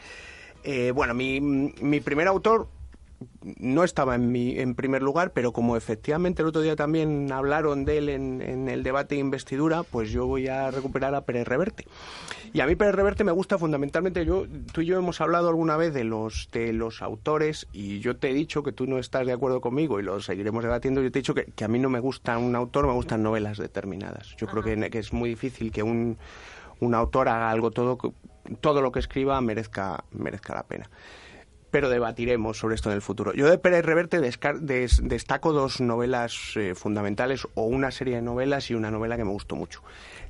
Eh, 0.64 0.90
bueno, 0.92 1.14
mi, 1.14 1.40
mi 1.40 2.00
primer 2.00 2.26
autor 2.28 2.68
no 3.58 3.84
estaba 3.84 4.14
en, 4.14 4.30
mi, 4.30 4.58
en 4.58 4.74
primer 4.74 5.02
lugar, 5.02 5.32
pero 5.32 5.52
como 5.52 5.76
efectivamente 5.76 6.42
el 6.42 6.48
otro 6.48 6.60
día 6.60 6.76
también 6.76 7.30
hablaron 7.32 7.84
de 7.84 7.98
él 7.98 8.08
en, 8.08 8.42
en 8.42 8.68
el 8.68 8.82
debate 8.82 9.14
de 9.14 9.20
investidura, 9.20 9.82
pues 9.84 10.10
yo 10.10 10.26
voy 10.26 10.48
a 10.48 10.70
recuperar 10.70 11.14
a 11.14 11.22
Pérez 11.22 11.46
Reverte. 11.46 11.86
Y 12.52 12.60
a 12.60 12.66
mí 12.66 12.76
Pérez 12.76 12.94
Reverte 12.94 13.24
me 13.24 13.32
gusta 13.32 13.58
fundamentalmente, 13.58 14.24
yo, 14.24 14.46
tú 14.72 14.82
y 14.82 14.86
yo 14.86 14.98
hemos 14.98 15.20
hablado 15.20 15.48
alguna 15.48 15.76
vez 15.76 15.94
de 15.94 16.04
los, 16.04 16.48
de 16.52 16.72
los 16.72 17.02
autores 17.02 17.66
y 17.72 18.00
yo 18.00 18.16
te 18.16 18.30
he 18.30 18.34
dicho 18.34 18.62
que 18.62 18.72
tú 18.72 18.86
no 18.86 18.98
estás 18.98 19.26
de 19.26 19.32
acuerdo 19.32 19.60
conmigo 19.60 19.98
y 20.00 20.02
lo 20.02 20.20
seguiremos 20.20 20.62
debatiendo, 20.62 21.02
yo 21.02 21.10
te 21.10 21.18
he 21.18 21.22
dicho 21.22 21.34
que, 21.34 21.46
que 21.46 21.64
a 21.64 21.68
mí 21.68 21.78
no 21.78 21.88
me 21.88 22.00
gusta 22.00 22.36
un 22.38 22.54
autor, 22.54 22.86
me 22.86 22.92
gustan 22.92 23.22
novelas 23.22 23.58
determinadas. 23.58 24.34
Yo 24.36 24.46
creo 24.46 24.62
que, 24.62 24.90
que 24.90 24.98
es 24.98 25.12
muy 25.12 25.30
difícil 25.30 25.72
que 25.72 25.82
un, 25.82 26.18
un 26.80 26.94
autor 26.94 27.28
haga 27.28 27.50
algo 27.50 27.70
todo, 27.70 27.98
todo 28.60 28.82
lo 28.82 28.92
que 28.92 28.98
escriba 28.98 29.40
merezca, 29.40 30.04
merezca 30.12 30.54
la 30.54 30.64
pena 30.64 30.90
pero 31.76 31.90
debatiremos 31.90 32.56
sobre 32.56 32.74
esto 32.74 32.88
en 32.88 32.94
el 32.96 33.02
futuro. 33.02 33.34
Yo 33.34 33.50
de 33.50 33.58
Pérez 33.58 33.84
Reverte 33.84 34.18
des- 34.18 35.00
destaco 35.02 35.52
dos 35.52 35.82
novelas 35.82 36.54
eh, 36.56 36.74
fundamentales, 36.74 37.46
o 37.52 37.64
una 37.64 37.90
serie 37.90 38.14
de 38.16 38.22
novelas 38.22 38.70
y 38.70 38.74
una 38.74 38.90
novela 38.90 39.18
que 39.18 39.24
me 39.24 39.30
gustó 39.32 39.56
mucho. 39.56 39.82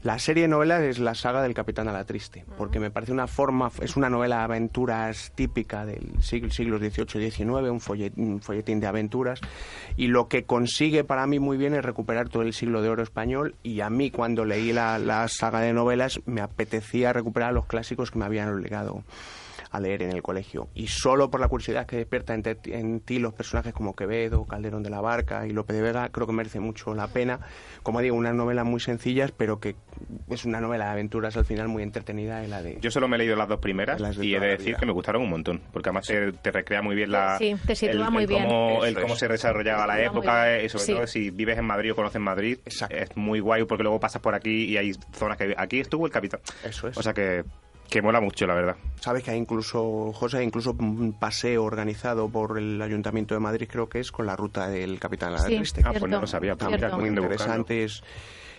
La 0.03 0.19
serie 0.19 0.43
de 0.43 0.49
novelas 0.49 0.83
es 0.83 0.99
la 0.99 1.15
saga 1.15 1.43
del 1.43 1.55
Capitán 1.55 1.87
a 1.87 1.93
la 1.93 2.05
Triste, 2.05 2.45
porque 2.59 2.81
me 2.81 2.91
parece 2.91 3.13
una 3.13 3.29
forma, 3.29 3.71
es 3.81 3.97
una 3.97 4.11
novela 4.11 4.39
de 4.39 4.43
aventuras 4.43 5.31
típica 5.37 5.87
del 5.87 6.21
siglo, 6.21 6.51
siglos 6.51 6.81
XVIII 6.81 7.25
y 7.25 7.31
XIX, 7.31 7.47
un, 7.71 7.81
follet- 7.81 8.17
un 8.17 8.41
folletín 8.43 8.81
de 8.81 8.89
aventuras, 8.89 9.41
y 9.97 10.09
lo 10.09 10.27
que 10.27 10.43
consigue 10.47 11.05
para 11.05 11.29
mí 11.29 11.39
muy 11.39 11.57
bien 11.59 11.75
es 11.75 11.85
recuperar 11.85 12.29
todo 12.29 12.43
el 12.43 12.55
siglo 12.55 12.83
de 12.83 12.89
oro 12.89 13.05
español, 13.05 13.55
y 13.63 13.83
a 13.83 13.89
mí 13.89 14.11
cuando 14.11 14.45
leí 14.45 14.73
la, 14.73 14.99
la 14.99 15.29
saga 15.29 15.61
de 15.61 15.73
novelas 15.73 16.19
me 16.27 16.41
apetecía 16.41 17.13
recuperar 17.13 17.53
los 17.53 17.67
clásicos 17.67 18.11
que 18.11 18.19
me 18.19 18.25
habían 18.25 18.49
obligado 18.49 19.05
a 19.71 19.81
leer 19.81 20.03
en 20.03 20.13
el 20.13 20.23
colegio. 20.23 20.69
Y 20.75 20.87
solo 20.89 21.31
por 21.31 21.41
la 21.41 21.49
curiosidad 21.49 21.87
que 21.87 21.97
despierta 21.97 22.35
en, 22.35 22.43
te- 22.43 22.59
en 22.79 23.01
ti 23.01 23.19
los 23.19 23.35
personajes 23.35 23.73
como 23.73 23.95
Quevedo, 23.97 24.45
Calderón 24.47 24.83
de 24.83 24.91
la 24.91 25.01
Barca 25.01 25.47
y 25.47 25.51
Lope 25.51 25.73
de 25.73 25.83
Vega, 25.83 26.09
creo 26.11 26.27
que 26.27 26.33
merece 26.33 26.61
mucho 26.61 26.95
la 26.95 27.09
pena. 27.09 27.41
Como 27.83 28.01
digo, 28.01 28.17
unas 28.17 28.35
novelas 28.35 28.65
muy 28.65 28.81
sencillas, 28.81 29.33
pero 29.33 29.61
que 29.61 29.77
es 30.29 30.45
una 30.45 30.61
novela 30.61 30.87
de 30.87 30.91
aventuras 30.93 31.37
al 31.37 31.45
final 31.45 31.69
muy 31.69 31.83
entretenida 31.83 32.45
y 32.45 32.49
la 32.49 32.63
de... 32.63 32.79
Yo 32.81 32.91
solo 32.91 33.09
me 33.09 33.17
he 33.17 33.19
leído 33.19 33.37
las 33.37 33.49
dos 33.49 33.61
primeras 33.61 34.01
Las 34.01 34.17
de 34.17 34.27
y 34.27 34.35
he 34.35 34.41
de 34.41 34.49
decir 34.49 34.77
que 34.77 34.87
me 34.87 34.93
gustaron 34.93 35.23
un 35.23 35.31
montón, 35.31 35.61
porque 35.73 35.89
además 35.89 36.07
te, 36.07 36.33
te 36.33 36.51
recrea 36.51 36.83
muy 36.83 36.95
bien 36.95 37.11
la, 37.11 37.39
Sí, 37.39 37.55
te 37.67 37.75
sitúa 37.75 38.07
el, 38.07 38.11
muy 38.13 38.23
el 38.25 38.29
bien. 38.29 38.45
Cómo, 38.45 38.85
el 38.85 39.01
cómo 39.01 39.17
se 39.17 39.29
desarrollaba 39.29 39.87
la 39.87 40.03
época 40.03 40.63
y 40.63 40.69
sobre 40.69 40.85
Sí. 40.85 40.93
todo 40.95 41.07
si 41.07 41.31
vives 41.31 41.59
en 41.59 41.65
Madrid 41.65 41.93
o 41.93 41.97
conoces 41.97 42.21
Madrid, 42.21 42.59
Exacto. 42.65 42.97
es 42.97 43.17
muy 43.17 43.41
guay 43.41 43.65
porque 43.65 43.83
luego 43.83 43.99
pasas 44.01 44.21
por 44.23 44.35
aquí 44.35 44.65
y 44.65 44.77
hay 44.77 44.93
zonas 45.13 45.37
que... 45.39 45.55
Aquí 45.57 45.81
estuvo 45.81 46.07
el 46.07 46.13
capitán. 46.13 46.41
Eso 46.65 46.89
es. 46.89 46.97
O 46.99 47.03
sea 47.03 47.13
que, 47.13 47.45
que 47.89 48.03
mola 48.03 48.21
mucho, 48.21 48.47
la 48.47 48.55
verdad. 48.55 48.77
Sabes 49.01 49.23
que 49.23 49.31
hay 49.31 49.39
incluso, 49.39 50.13
José, 50.13 50.39
hay 50.39 50.45
incluso 50.47 50.75
un 50.79 51.13
paseo 51.13 51.65
organizado 51.65 52.29
por 52.29 52.59
el 52.59 52.81
Ayuntamiento 52.83 53.35
de 53.35 53.41
Madrid, 53.41 53.69
creo 53.71 53.89
que 53.89 54.01
es, 54.01 54.11
con 54.11 54.27
la 54.27 54.35
ruta 54.37 54.69
del 54.69 54.99
Capitán 54.99 55.31
Sí. 55.37 55.39
Alatriste. 55.47 55.83
Ah, 55.85 55.93
pues 55.99 56.11
no 56.11 56.21
lo 56.21 56.27
sabía, 56.27 56.57
pues 56.57 56.71
mira, 56.71 56.97
muy 56.97 57.09
interesante 57.09 57.85
es- 57.85 58.03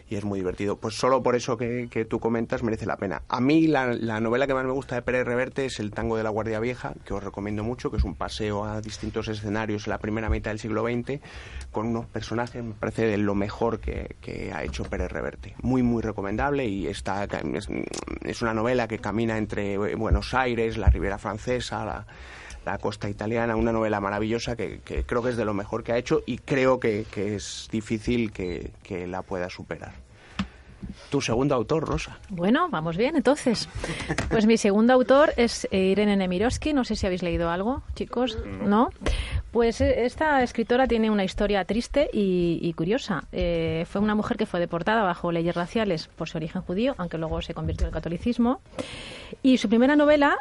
y 0.10 0.16
es 0.16 0.26
muy 0.26 0.40
divertido. 0.40 0.78
Pues 0.78 0.96
solo 0.96 1.22
por 1.22 1.36
eso 1.36 1.58
que, 1.58 1.88
que 1.90 2.06
tú 2.06 2.20
comentas 2.20 2.64
merece 2.64 2.86
la 2.86 2.98
pena. 2.98 3.24
A 3.28 3.42
mí 3.42 3.68
la, 3.68 3.88
la 3.94 4.20
novela 4.20 4.48
que 4.48 4.54
más 4.54 4.66
me 4.66 4.72
gusta 4.72 4.96
de 4.96 5.02
Pérez 5.02 5.26
Reverte 5.26 5.66
es 5.66 5.80
El 5.80 5.92
tango 5.92 6.18
de 6.18 6.24
la 6.24 6.30
Guardia 6.30 6.60
Vieja, 6.60 6.94
que 7.06 7.14
os 7.14 7.24
recomiendo 7.24 7.64
mucho, 7.64 7.92
que 7.92 7.98
es 7.98 8.04
un 8.04 8.16
paseo 8.16 8.66
a 8.66 8.82
distintos 8.82 9.28
escenarios 9.28 9.88
en 9.88 9.92
la 9.92 9.98
primera 9.98 10.30
mitad 10.30 10.52
del 10.52 10.60
siglo 10.60 10.84
XX, 10.84 11.20
con 11.72 11.88
unos 11.88 12.06
personajes, 12.06 12.64
me 12.64 12.74
parece, 12.74 13.06
de 13.06 13.18
lo 13.18 13.36
mejor 13.36 13.80
que, 13.80 14.08
ha 14.54 14.64
hecho 14.64 14.84
Pérez 14.84 15.12
Reverte. 15.12 15.56
Muy, 15.62 15.84
muy 15.84 16.02
recomendable 16.02 16.66
y 16.66 16.88
está, 16.88 17.26
es, 17.26 17.68
es 18.24 18.42
una 18.42 18.54
novela 18.54 18.88
que 18.88 19.00
camina 19.00 19.38
entre 19.38 19.78
Buenos 19.78 20.34
Aires, 20.34 20.78
la 20.78 20.90
Ribera 20.90 21.18
Francesa, 21.18 21.86
la 21.86 22.08
la 22.68 22.78
costa 22.80 23.10
italiana, 23.10 23.56
una 23.56 23.72
novela 23.72 24.00
maravillosa 24.02 24.56
que, 24.56 24.82
que 24.84 25.04
creo 25.04 25.24
que 25.24 25.30
es 25.30 25.38
de 25.38 25.46
lo 25.46 25.54
mejor 25.54 25.84
que 25.84 25.94
ha 25.94 25.98
hecho 25.98 26.22
y 26.26 26.38
creo 26.38 26.80
que, 26.80 27.06
que 27.10 27.36
es 27.36 27.70
difícil 27.72 28.32
que, 28.32 28.72
que 28.84 29.08
la 29.08 29.22
pueda 29.22 29.50
superar. 29.50 29.94
Tu 31.10 31.22
segundo 31.22 31.56
autor, 31.56 31.88
Rosa. 31.88 32.20
Bueno, 32.30 32.68
vamos 32.70 32.98
bien, 32.98 33.16
entonces. 33.16 33.68
Pues 34.30 34.46
mi 34.46 34.58
segundo 34.58 34.94
autor 34.94 35.34
es 35.36 35.68
eh, 35.72 35.80
Irene 35.80 36.16
Nemirovsky. 36.18 36.72
No 36.74 36.84
sé 36.84 36.96
si 36.96 37.06
habéis 37.06 37.24
leído 37.24 37.50
algo, 37.50 37.82
chicos. 37.96 38.38
¿No? 38.64 38.90
Pues 39.52 39.82
eh, 39.82 40.06
esta 40.06 40.44
escritora 40.44 40.88
tiene 40.88 41.10
una 41.10 41.24
historia 41.24 41.66
triste 41.66 42.10
y, 42.14 42.60
y 42.62 42.74
curiosa. 42.74 43.24
Eh, 43.32 43.86
fue 43.90 44.02
una 44.02 44.14
mujer 44.14 44.38
que 44.38 44.46
fue 44.46 44.60
deportada 44.60 45.02
bajo 45.04 45.32
leyes 45.32 45.56
raciales 45.56 46.10
por 46.16 46.30
su 46.30 46.38
origen 46.38 46.62
judío, 46.62 46.94
aunque 46.98 47.18
luego 47.18 47.42
se 47.42 47.54
convirtió 47.54 47.88
al 47.88 47.94
catolicismo. 47.94 48.62
Y 49.42 49.58
su 49.58 49.70
primera 49.70 49.96
novela, 49.96 50.36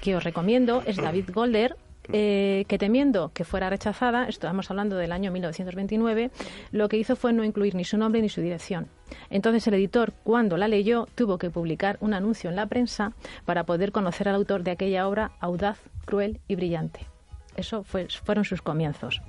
que 0.00 0.16
os 0.16 0.24
recomiendo, 0.24 0.82
es 0.86 0.96
David 0.96 1.30
Golder, 1.32 1.76
eh, 2.12 2.64
que 2.66 2.78
temiendo 2.78 3.30
que 3.32 3.44
fuera 3.44 3.70
rechazada, 3.70 4.26
estamos 4.28 4.68
hablando 4.70 4.96
del 4.96 5.12
año 5.12 5.30
1929, 5.30 6.30
lo 6.72 6.88
que 6.88 6.96
hizo 6.96 7.14
fue 7.14 7.32
no 7.32 7.44
incluir 7.44 7.74
ni 7.74 7.84
su 7.84 7.96
nombre 7.98 8.20
ni 8.22 8.28
su 8.28 8.40
dirección. 8.40 8.88
Entonces 9.28 9.66
el 9.68 9.74
editor, 9.74 10.12
cuando 10.24 10.56
la 10.56 10.66
leyó, 10.66 11.06
tuvo 11.14 11.38
que 11.38 11.50
publicar 11.50 11.98
un 12.00 12.14
anuncio 12.14 12.50
en 12.50 12.56
la 12.56 12.66
prensa 12.66 13.12
para 13.44 13.64
poder 13.64 13.92
conocer 13.92 14.28
al 14.28 14.34
autor 14.36 14.62
de 14.64 14.72
aquella 14.72 15.06
obra 15.06 15.32
audaz, 15.40 15.78
cruel 16.04 16.40
y 16.48 16.56
brillante. 16.56 17.00
Eso 17.56 17.84
fue- 17.84 18.08
fueron 18.24 18.44
sus 18.44 18.62
comienzos. 18.62 19.20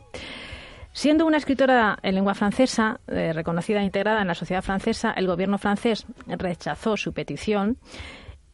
Siendo 0.94 1.26
una 1.26 1.38
escritora 1.38 1.98
en 2.04 2.16
lengua 2.16 2.34
francesa, 2.34 3.00
eh, 3.08 3.32
reconocida 3.34 3.80
e 3.82 3.86
integrada 3.86 4.22
en 4.22 4.28
la 4.28 4.36
sociedad 4.36 4.62
francesa, 4.62 5.12
el 5.12 5.26
gobierno 5.28 5.58
francés 5.58 6.06
rechazó 6.28 6.98
su 6.98 7.14
petición 7.14 7.78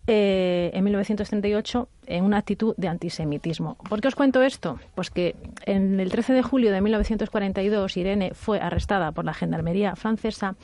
eh, 0.07 0.71
en 0.73 0.83
1938 0.85 1.89
en 2.07 2.23
una 2.23 2.37
actitud 2.37 2.73
de 2.77 2.87
antisemitismo. 2.87 3.75
¿Por 3.89 3.99
qué 4.01 4.07
os 4.07 4.15
cuento 4.15 4.41
esto? 4.41 4.79
Pues 4.95 5.09
que 5.09 5.35
en 5.65 5.99
el 5.99 6.09
13 6.09 6.33
de 6.33 6.41
julio 6.41 6.71
de 6.71 6.81
1942 6.81 7.97
Irene 7.97 8.31
fue 8.33 8.59
arrestada 8.59 9.11
por 9.11 9.25
la 9.25 9.33
Gendarmería 9.33 9.95
francesa 9.95 10.55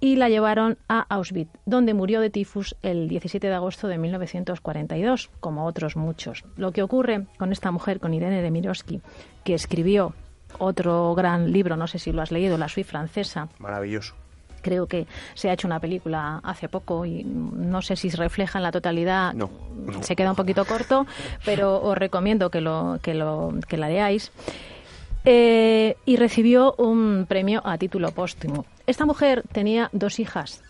y 0.00 0.16
la 0.16 0.28
llevaron 0.28 0.78
a 0.88 1.00
Auschwitz, 1.08 1.50
donde 1.66 1.94
murió 1.94 2.20
de 2.20 2.30
tifus 2.30 2.76
el 2.82 3.08
17 3.08 3.48
de 3.48 3.54
agosto 3.54 3.88
de 3.88 3.98
1942, 3.98 5.30
como 5.40 5.64
otros 5.64 5.96
muchos. 5.96 6.44
Lo 6.56 6.72
que 6.72 6.82
ocurre 6.82 7.26
con 7.38 7.52
esta 7.52 7.70
mujer, 7.70 7.98
con 7.98 8.14
Irene 8.14 8.42
de 8.42 8.48
que 9.44 9.54
escribió 9.54 10.14
otro 10.58 11.14
gran 11.14 11.52
libro, 11.52 11.76
no 11.76 11.86
sé 11.86 11.98
si 11.98 12.12
lo 12.12 12.22
has 12.22 12.30
leído, 12.30 12.58
La 12.58 12.68
Suite 12.68 12.88
francesa, 12.88 13.48
Maravilloso. 13.58 14.14
Creo 14.68 14.86
que 14.86 15.06
se 15.34 15.48
ha 15.48 15.54
hecho 15.54 15.66
una 15.66 15.80
película 15.80 16.40
hace 16.42 16.68
poco 16.68 17.06
y 17.06 17.24
no 17.24 17.80
sé 17.80 17.96
si 17.96 18.10
se 18.10 18.18
refleja 18.18 18.58
en 18.58 18.64
la 18.64 18.70
totalidad. 18.72 19.32
No, 19.32 19.48
no. 19.74 20.02
Se 20.02 20.14
queda 20.14 20.30
un 20.30 20.36
poquito 20.36 20.66
corto, 20.66 21.06
pero 21.44 21.80
os 21.82 21.96
recomiendo 21.96 22.50
que, 22.50 22.60
lo, 22.60 22.98
que, 23.02 23.14
lo, 23.14 23.54
que 23.66 23.78
la 23.78 23.88
leáis. 23.88 24.30
Eh, 25.24 25.96
y 26.04 26.16
recibió 26.16 26.74
un 26.78 27.24
premio 27.28 27.60
a 27.64 27.78
título 27.78 28.12
póstumo. 28.12 28.64
Esta 28.86 29.04
mujer 29.06 29.42
tenía 29.52 29.88
dos 29.92 30.20
hijas 30.20 30.62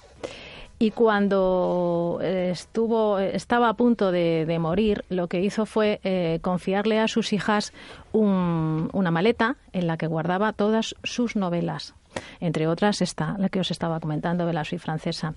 y 0.80 0.90
cuando 0.92 2.18
eh, 2.22 2.50
estuvo 2.52 3.18
estaba 3.18 3.68
a 3.68 3.74
punto 3.74 4.10
de, 4.12 4.46
de 4.46 4.58
morir, 4.58 5.04
lo 5.08 5.26
que 5.26 5.40
hizo 5.40 5.66
fue 5.66 6.00
eh, 6.04 6.38
confiarle 6.40 6.98
a 7.00 7.08
sus 7.08 7.32
hijas 7.32 7.72
un- 8.12 8.88
una 8.92 9.10
maleta 9.10 9.56
en 9.72 9.86
la 9.86 9.96
que 9.96 10.06
guardaba 10.06 10.52
todas 10.52 10.94
sus 11.04 11.34
novelas, 11.36 11.94
entre 12.40 12.66
otras 12.66 13.02
esta, 13.02 13.36
la 13.38 13.48
que 13.48 13.60
os 13.60 13.70
estaba 13.70 14.00
comentando 14.00 14.46
de 14.46 14.52
la 14.52 14.64
Suite 14.64 14.82
francesa, 14.82 15.34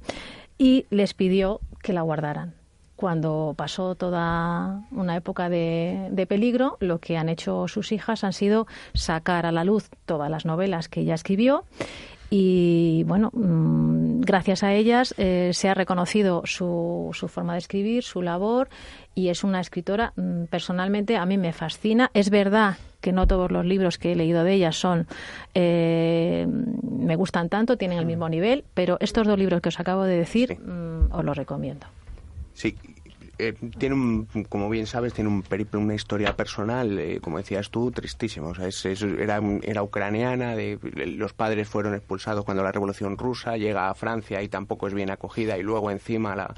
y 0.57 0.85
les 0.89 1.13
pidió 1.13 1.61
que 1.81 1.93
la 1.93 2.01
guardaran. 2.01 2.53
Cuando 2.95 3.55
pasó 3.57 3.95
toda 3.95 4.83
una 4.91 5.15
época 5.15 5.49
de, 5.49 6.09
de 6.11 6.27
peligro, 6.27 6.77
lo 6.79 6.99
que 6.99 7.17
han 7.17 7.29
hecho 7.29 7.67
sus 7.67 7.91
hijas 7.91 8.23
han 8.23 8.33
sido 8.33 8.67
sacar 8.93 9.47
a 9.47 9.51
la 9.51 9.63
luz 9.63 9.89
todas 10.05 10.29
las 10.29 10.45
novelas 10.45 10.87
que 10.87 11.01
ella 11.01 11.15
escribió 11.15 11.65
y 12.33 13.03
bueno, 13.07 13.29
mm, 13.33 14.10
gracias 14.21 14.63
a 14.63 14.73
ellas 14.73 15.13
eh, 15.17 15.51
se 15.53 15.67
ha 15.69 15.73
reconocido 15.73 16.43
su, 16.45 17.09
su 17.13 17.27
forma 17.27 17.53
de 17.53 17.59
escribir, 17.59 18.03
su 18.03 18.21
labor 18.21 18.69
y 19.15 19.29
es 19.29 19.43
una 19.43 19.59
escritora, 19.59 20.13
mm, 20.15 20.45
personalmente 20.45 21.17
a 21.17 21.25
mí 21.25 21.37
me 21.37 21.51
fascina. 21.53 22.09
Es 22.13 22.29
verdad 22.29 22.77
que 23.01 23.11
no 23.11 23.27
todos 23.27 23.51
los 23.51 23.65
libros 23.65 23.97
que 23.97 24.11
he 24.11 24.15
leído 24.15 24.43
de 24.43 24.53
ella 24.53 24.71
son, 24.71 25.07
eh, 25.55 26.47
me 26.47 27.15
gustan 27.15 27.49
tanto, 27.49 27.77
tienen 27.77 27.97
el 27.97 28.05
mismo 28.05 28.29
nivel, 28.29 28.63
pero 28.73 28.97
estos 28.99 29.27
dos 29.27 29.37
libros 29.37 29.61
que 29.61 29.69
os 29.69 29.79
acabo 29.79 30.03
de 30.03 30.17
decir 30.17 30.49
Sí. 30.49 30.55
mm, 30.63 31.11
os 31.11 31.25
los 31.25 31.35
recomiendo. 31.35 31.87
Sí, 32.53 32.75
eh, 33.49 33.53
tiene 33.77 33.95
un, 33.95 34.27
como 34.49 34.69
bien 34.69 34.87
sabes, 34.87 35.13
tiene 35.13 35.29
un 35.29 35.41
periplo, 35.41 35.79
una 35.79 35.95
historia 35.95 36.35
personal, 36.35 36.97
eh, 36.99 37.19
como 37.21 37.37
decías 37.37 37.69
tú, 37.69 37.91
tristísima. 37.91 38.47
O 38.47 38.55
sea, 38.55 38.67
es- 38.67 38.85
es- 38.85 39.01
era, 39.01 39.41
era 39.63 39.83
ucraniana, 39.83 40.55
de, 40.55 40.77
los 41.17 41.33
padres 41.33 41.67
fueron 41.67 41.93
expulsados 41.95 42.45
cuando 42.45 42.63
la 42.63 42.71
Revolución 42.71 43.17
Rusa, 43.17 43.57
llega 43.57 43.89
a 43.89 43.93
Francia 43.95 44.41
y 44.41 44.47
tampoco 44.47 44.87
es 44.87 44.93
bien 44.93 45.09
acogida 45.11 45.57
y 45.57 45.63
luego 45.63 45.91
encima 45.91 46.35
la 46.35 46.53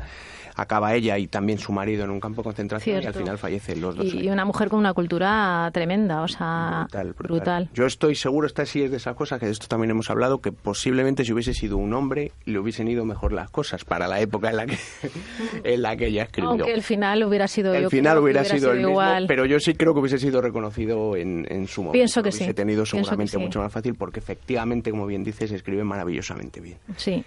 acaba 0.56 0.94
ella 0.94 1.18
y 1.18 1.26
también 1.28 1.58
su 1.58 1.72
marido 1.72 2.04
en 2.04 2.12
un 2.12 2.20
campo 2.20 2.42
de 2.42 2.44
concentración 2.44 3.02
y 3.02 3.06
al 3.08 3.14
final 3.16 3.38
fallecen 3.40 3.82
los 3.82 3.96
dos. 3.96 4.06
Y, 4.06 4.26
y 4.26 4.30
una 4.30 4.46
mujer 4.46 4.70
con 4.70 4.78
una 4.80 4.94
cultura 4.94 5.70
tremenda, 5.74 6.22
o 6.22 6.28
sea, 6.28 6.82
Brutal, 6.84 7.14
brutal. 7.14 7.28
brutal. 7.38 7.70
Yo 7.74 7.86
estoy 7.88 8.14
seguro, 8.16 8.46
esta 8.46 8.66
sí 8.68 8.84
es 8.84 8.92
de 8.92 8.98
esas 8.98 9.16
cosas, 9.16 9.40
que 9.40 9.48
de 9.48 9.52
esto 9.52 9.68
también 9.68 9.90
hemos 9.92 10.12
hablado, 10.12 10.42
que 10.42 10.52
posiblemente 10.52 11.26
si 11.26 11.34
hubiese 11.34 11.54
sido 11.56 11.78
un 11.78 11.94
hombre 11.94 12.32
le 12.46 12.60
hubiesen 12.60 12.88
ido 12.88 13.04
mejor 13.04 13.34
las 13.34 13.50
cosas 13.50 13.84
para 13.84 14.08
la 14.08 14.20
época 14.22 14.52
en 14.52 14.58
la 14.58 14.66
que, 14.68 14.78
en 15.64 15.82
la 15.82 15.96
que 15.96 16.08
ella 16.08 16.24
escribió. 16.24 16.52
Aunque 16.52 16.73
el 16.74 16.84
final 16.84 17.24
hubiera 17.24 17.48
sido 17.48 17.74
el 17.74 17.84
yo 17.84 17.90
final 17.90 18.18
hubiera, 18.20 18.44
sido, 18.44 18.72
el 18.72 18.78
mismo, 18.78 18.92
igual. 18.92 19.26
pero 19.28 19.46
yo 19.46 19.60
sí 19.60 19.74
creo 19.74 19.94
que 19.94 20.00
hubiese 20.00 20.20
sido 20.20 20.42
reconocido 20.42 21.16
en, 21.16 21.46
en 21.50 21.68
su 21.68 21.82
momento. 21.82 21.94
Pienso 21.94 22.22
que 22.24 22.30
hubiese 22.30 22.46
sí, 22.46 22.54
tenido 22.54 22.86
seguramente 22.86 23.34
sí. 23.34 23.38
mucho 23.38 23.60
más 23.60 23.72
fácil 23.72 23.96
porque 23.96 24.20
efectivamente, 24.20 24.92
como 24.92 25.06
bien 25.06 25.24
dices, 25.24 25.52
escribe 25.52 25.84
maravillosamente 25.84 26.60
bien. 26.60 26.78
Sí. 26.98 27.24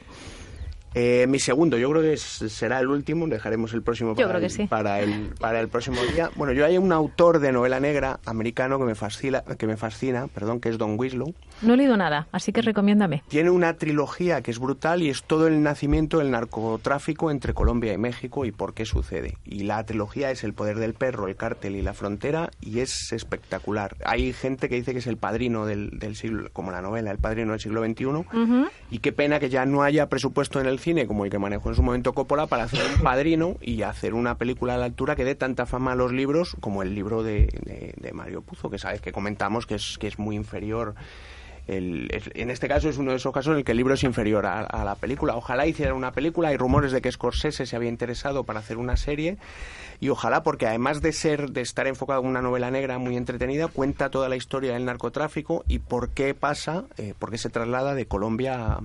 Eh, 0.98 1.26
mi 1.28 1.38
segundo, 1.38 1.76
yo 1.76 1.90
creo 1.90 2.00
que 2.00 2.16
será 2.16 2.80
el 2.80 2.88
último, 2.88 3.26
dejaremos 3.26 3.74
el 3.74 3.82
próximo 3.82 4.12
Yo 4.12 4.26
para, 4.26 4.28
creo 4.30 4.40
que 4.40 4.46
el, 4.46 4.50
sí. 4.50 4.66
para, 4.66 5.00
el, 5.00 5.34
para 5.38 5.60
el 5.60 5.68
próximo 5.68 6.00
día. 6.10 6.30
Bueno, 6.36 6.54
yo 6.54 6.64
hay 6.64 6.78
un 6.78 6.90
autor 6.90 7.38
de 7.38 7.52
novela 7.52 7.80
negra 7.80 8.18
americano 8.24 8.78
que 8.78 8.86
me 8.86 8.94
fascina, 8.94 9.42
que 9.42 9.66
me 9.66 9.76
fascina 9.76 10.26
perdón, 10.28 10.58
que 10.58 10.70
es 10.70 10.78
Don 10.78 10.98
Winslow. 10.98 11.34
No 11.60 11.74
he 11.74 11.76
leído 11.76 11.98
nada, 11.98 12.28
así 12.32 12.50
que 12.50 12.62
recomiéndame. 12.62 13.22
Tiene 13.28 13.50
una 13.50 13.74
trilogía 13.74 14.40
que 14.40 14.50
es 14.50 14.58
brutal 14.58 15.02
y 15.02 15.10
es 15.10 15.22
todo 15.22 15.46
el 15.48 15.62
nacimiento 15.62 16.16
del 16.18 16.30
narcotráfico 16.30 17.30
entre 17.30 17.52
Colombia 17.52 17.92
y 17.92 17.98
México 17.98 18.46
y 18.46 18.52
por 18.52 18.72
qué 18.72 18.86
sucede. 18.86 19.36
Y 19.44 19.64
la 19.64 19.84
trilogía 19.84 20.30
es 20.30 20.44
El 20.44 20.54
poder 20.54 20.78
del 20.78 20.94
perro, 20.94 21.28
El 21.28 21.36
cártel 21.36 21.76
y 21.76 21.82
la 21.82 21.92
frontera 21.92 22.50
y 22.62 22.80
es 22.80 23.12
espectacular. 23.12 23.96
Hay 24.06 24.32
gente 24.32 24.70
que 24.70 24.76
dice 24.76 24.92
que 24.92 25.00
es 25.00 25.06
el 25.06 25.18
padrino 25.18 25.66
del, 25.66 25.98
del 25.98 26.16
siglo, 26.16 26.48
como 26.54 26.70
la 26.70 26.80
novela, 26.80 27.10
el 27.10 27.18
padrino 27.18 27.52
del 27.52 27.60
siglo 27.60 27.84
XXI. 27.84 28.06
Ujú. 28.06 28.66
Y 28.90 29.00
qué 29.00 29.12
pena 29.12 29.38
que 29.40 29.50
ya 29.50 29.66
no 29.66 29.82
haya 29.82 30.08
presupuesto 30.08 30.58
en 30.58 30.66
el 30.66 30.78
cine 30.86 31.08
como 31.08 31.24
el 31.24 31.32
que 31.32 31.38
manejó 31.40 31.68
en 31.70 31.74
su 31.74 31.82
momento 31.82 32.12
Coppola 32.12 32.46
para 32.46 32.62
hacer 32.62 32.80
un 32.96 33.02
padrino 33.02 33.56
y 33.60 33.82
hacer 33.82 34.14
una 34.14 34.36
película 34.38 34.76
a 34.76 34.78
la 34.78 34.84
altura 34.84 35.16
que 35.16 35.24
dé 35.24 35.34
tanta 35.34 35.66
fama 35.66 35.92
a 35.92 35.94
los 35.96 36.12
libros 36.12 36.56
como 36.60 36.82
el 36.84 36.94
libro 36.94 37.24
de, 37.24 37.48
de- 37.96 38.12
Mario 38.12 38.42
Puzo, 38.42 38.70
que 38.70 38.78
sabes 38.78 39.00
que 39.00 39.10
comentamos 39.10 39.66
que 39.66 39.74
es, 39.74 39.98
que 39.98 40.06
es 40.06 40.18
muy 40.20 40.36
inferior 40.36 40.94
el- 41.66 42.08
es- 42.12 42.30
en 42.34 42.50
este 42.50 42.68
caso 42.68 42.88
es 42.88 42.98
uno 42.98 43.10
de 43.10 43.16
esos 43.16 43.32
casos 43.34 43.50
en 43.52 43.58
el 43.58 43.64
que 43.64 43.72
el 43.72 43.78
libro 43.78 43.94
es 43.94 44.04
inferior 44.04 44.46
a, 44.46 44.60
a 44.60 44.84
la 44.84 44.94
película. 44.94 45.34
Ojalá 45.34 45.66
hicieran 45.66 45.96
una 45.96 46.12
película. 46.12 46.50
Hay 46.50 46.56
rumores 46.56 46.92
de 46.92 47.00
que 47.02 47.10
Scorsese 47.10 47.66
se 47.66 47.74
había 47.74 47.88
interesado 47.88 48.44
para 48.44 48.60
hacer 48.60 48.78
una 48.78 48.96
serie. 48.96 49.36
Y 49.98 50.08
ojalá, 50.10 50.44
porque 50.44 50.68
además 50.68 51.02
de 51.02 51.12
ser, 51.12 51.50
de 51.50 51.62
estar 51.62 51.88
enfocado 51.88 52.20
en 52.20 52.28
una 52.28 52.40
novela 52.40 52.70
negra 52.70 52.98
muy 52.98 53.16
entretenida, 53.16 53.66
cuenta 53.66 54.10
toda 54.10 54.28
la 54.28 54.36
historia 54.36 54.74
del 54.74 54.84
narcotráfico 54.84 55.64
y 55.66 55.80
por 55.80 56.10
qué 56.10 56.34
pasa, 56.34 56.84
eh, 56.98 57.14
por 57.18 57.32
qué 57.32 57.38
se 57.38 57.50
traslada 57.50 57.94
de 57.96 58.06
Colombia 58.06 58.62
a, 58.74 58.80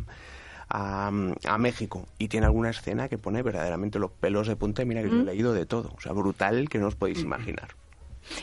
a, 0.71 1.07
a 1.07 1.57
México. 1.57 2.05
Y 2.17 2.27
tiene 2.29 2.45
alguna 2.45 2.69
escena 2.69 3.09
que 3.09 3.17
pone 3.17 3.41
verdaderamente 3.43 3.99
los 3.99 4.11
pelos 4.11 4.47
de 4.47 4.55
punta. 4.55 4.85
Mira 4.85 5.01
que 5.03 5.09
yo 5.09 5.21
he 5.21 5.25
leído 5.25 5.53
de 5.53 5.65
todo. 5.65 5.91
O 5.97 6.01
sea, 6.01 6.13
brutal 6.13 6.69
que 6.69 6.79
no 6.79 6.87
os 6.87 6.95
podéis 6.95 7.21
imaginar. 7.21 7.69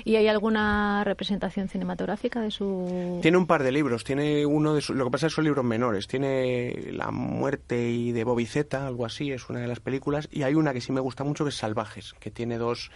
¿Y 0.05 0.17
hay 0.17 0.27
alguna 0.27 1.05
representación 1.05 1.69
cinematográfica 1.69 2.41
de 2.41 2.51
su...? 2.51 3.21
Tiene 3.23 3.39
un 3.39 3.47
par 3.47 3.63
de 3.63 3.71
libros. 3.71 4.03
Tiene 4.03 4.45
uno 4.45 4.75
de 4.75 4.81
su- 4.81 4.93
lo 4.93 5.05
que 5.05 5.11
pasa 5.13 5.27
es 5.29 5.33
que 5.33 5.37
son 5.37 5.45
libros 5.45 5.65
menores. 5.65 6.09
Tiene 6.09 6.91
La 6.93 7.13
muerte 7.13 7.89
y 7.89 8.11
de 8.11 8.25
Bobby 8.25 8.45
Zeta, 8.47 8.87
algo 8.89 9.07
así, 9.07 9.31
es 9.31 9.49
una 9.49 9.61
de 9.61 9.69
las 9.69 9.79
películas. 9.79 10.29
Y 10.33 10.43
hay 10.43 10.55
una 10.57 10.73
que 10.73 10.81
sí 10.81 10.91
me 10.91 11.01
gusta 11.01 11.23
mucho 11.23 11.45
que 11.45 11.51
es 11.51 11.57
Salvajes, 11.57 12.15
que 12.19 12.31
tiene 12.33 12.59
dos 12.59 12.91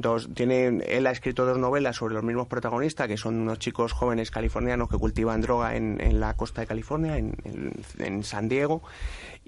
dos 0.00 0.28
tiene 0.34 0.82
él 0.86 1.06
ha 1.06 1.10
escrito 1.10 1.44
dos 1.46 1.58
novelas 1.58 1.96
sobre 1.96 2.14
los 2.14 2.22
mismos 2.22 2.46
protagonistas 2.46 3.08
que 3.08 3.16
son 3.16 3.36
unos 3.40 3.58
chicos 3.58 3.92
jóvenes 3.92 4.30
californianos 4.30 4.88
que 4.88 4.96
cultivan 4.98 5.40
droga 5.40 5.76
en, 5.76 6.00
en 6.00 6.20
la 6.20 6.34
costa 6.34 6.60
de 6.60 6.66
California 6.66 7.18
en, 7.18 8.22
San 8.22 8.48
Diego 8.48 8.82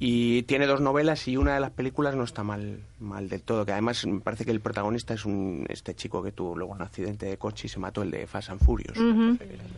y 0.00 0.44
tiene 0.44 0.66
dos 0.66 0.80
novelas 0.80 1.26
y 1.26 1.36
una 1.36 1.54
de 1.54 1.60
las 1.60 1.72
películas 1.72 2.14
no 2.14 2.22
está 2.22 2.44
mal 2.44 2.78
mal 3.00 3.28
del 3.28 3.42
todo 3.42 3.66
que 3.66 3.72
además 3.72 4.06
me 4.06 4.20
parece 4.20 4.44
que 4.44 4.52
el 4.52 4.60
protagonista 4.60 5.14
es 5.14 5.24
un 5.24 5.66
este 5.68 5.96
chico 5.96 6.22
que 6.22 6.30
tuvo 6.30 6.54
luego 6.54 6.72
un 6.72 6.82
accidente 6.82 7.26
de 7.26 7.36
coche 7.36 7.66
y 7.66 7.68
se 7.68 7.80
mató 7.80 8.02
el 8.02 8.12
de 8.12 8.28
Fast 8.28 8.50
and 8.50 8.62
Furious. 8.62 8.96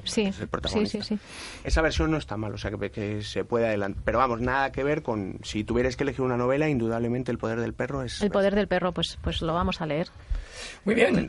Sí, 0.05 0.23
es 0.23 0.37
el 0.37 0.45
sí, 0.45 0.47
protagonista. 0.47 1.03
sí, 1.03 1.17
sí. 1.17 1.21
Esa 1.65 1.81
versión 1.81 2.11
no 2.11 2.19
está 2.19 2.37
mal, 2.37 2.53
o 2.53 2.59
sea 2.59 2.71
que, 2.71 2.91
que 2.91 3.23
se 3.23 3.45
puede 3.45 3.67
adelantar. 3.67 4.03
Pero 4.05 4.19
vamos, 4.19 4.43
nada 4.43 4.73
que 4.73 4.85
ver 4.85 5.03
con. 5.03 5.39
Si 5.43 5.65
tuvierais 5.65 5.97
que 5.97 6.03
elegir 6.03 6.21
una 6.21 6.37
novela, 6.37 6.69
indudablemente 6.69 7.33
El 7.33 7.39
poder 7.39 7.59
del 7.59 7.73
perro 7.73 8.03
es. 8.03 8.21
El 8.21 8.31
poder 8.31 8.55
del 8.55 8.69
perro, 8.69 8.93
pues, 8.93 9.19
pues 9.23 9.41
lo 9.41 9.55
vamos 9.55 9.81
a 9.81 9.87
leer. 9.87 10.09
Muy 10.85 10.95
bien. 10.95 11.29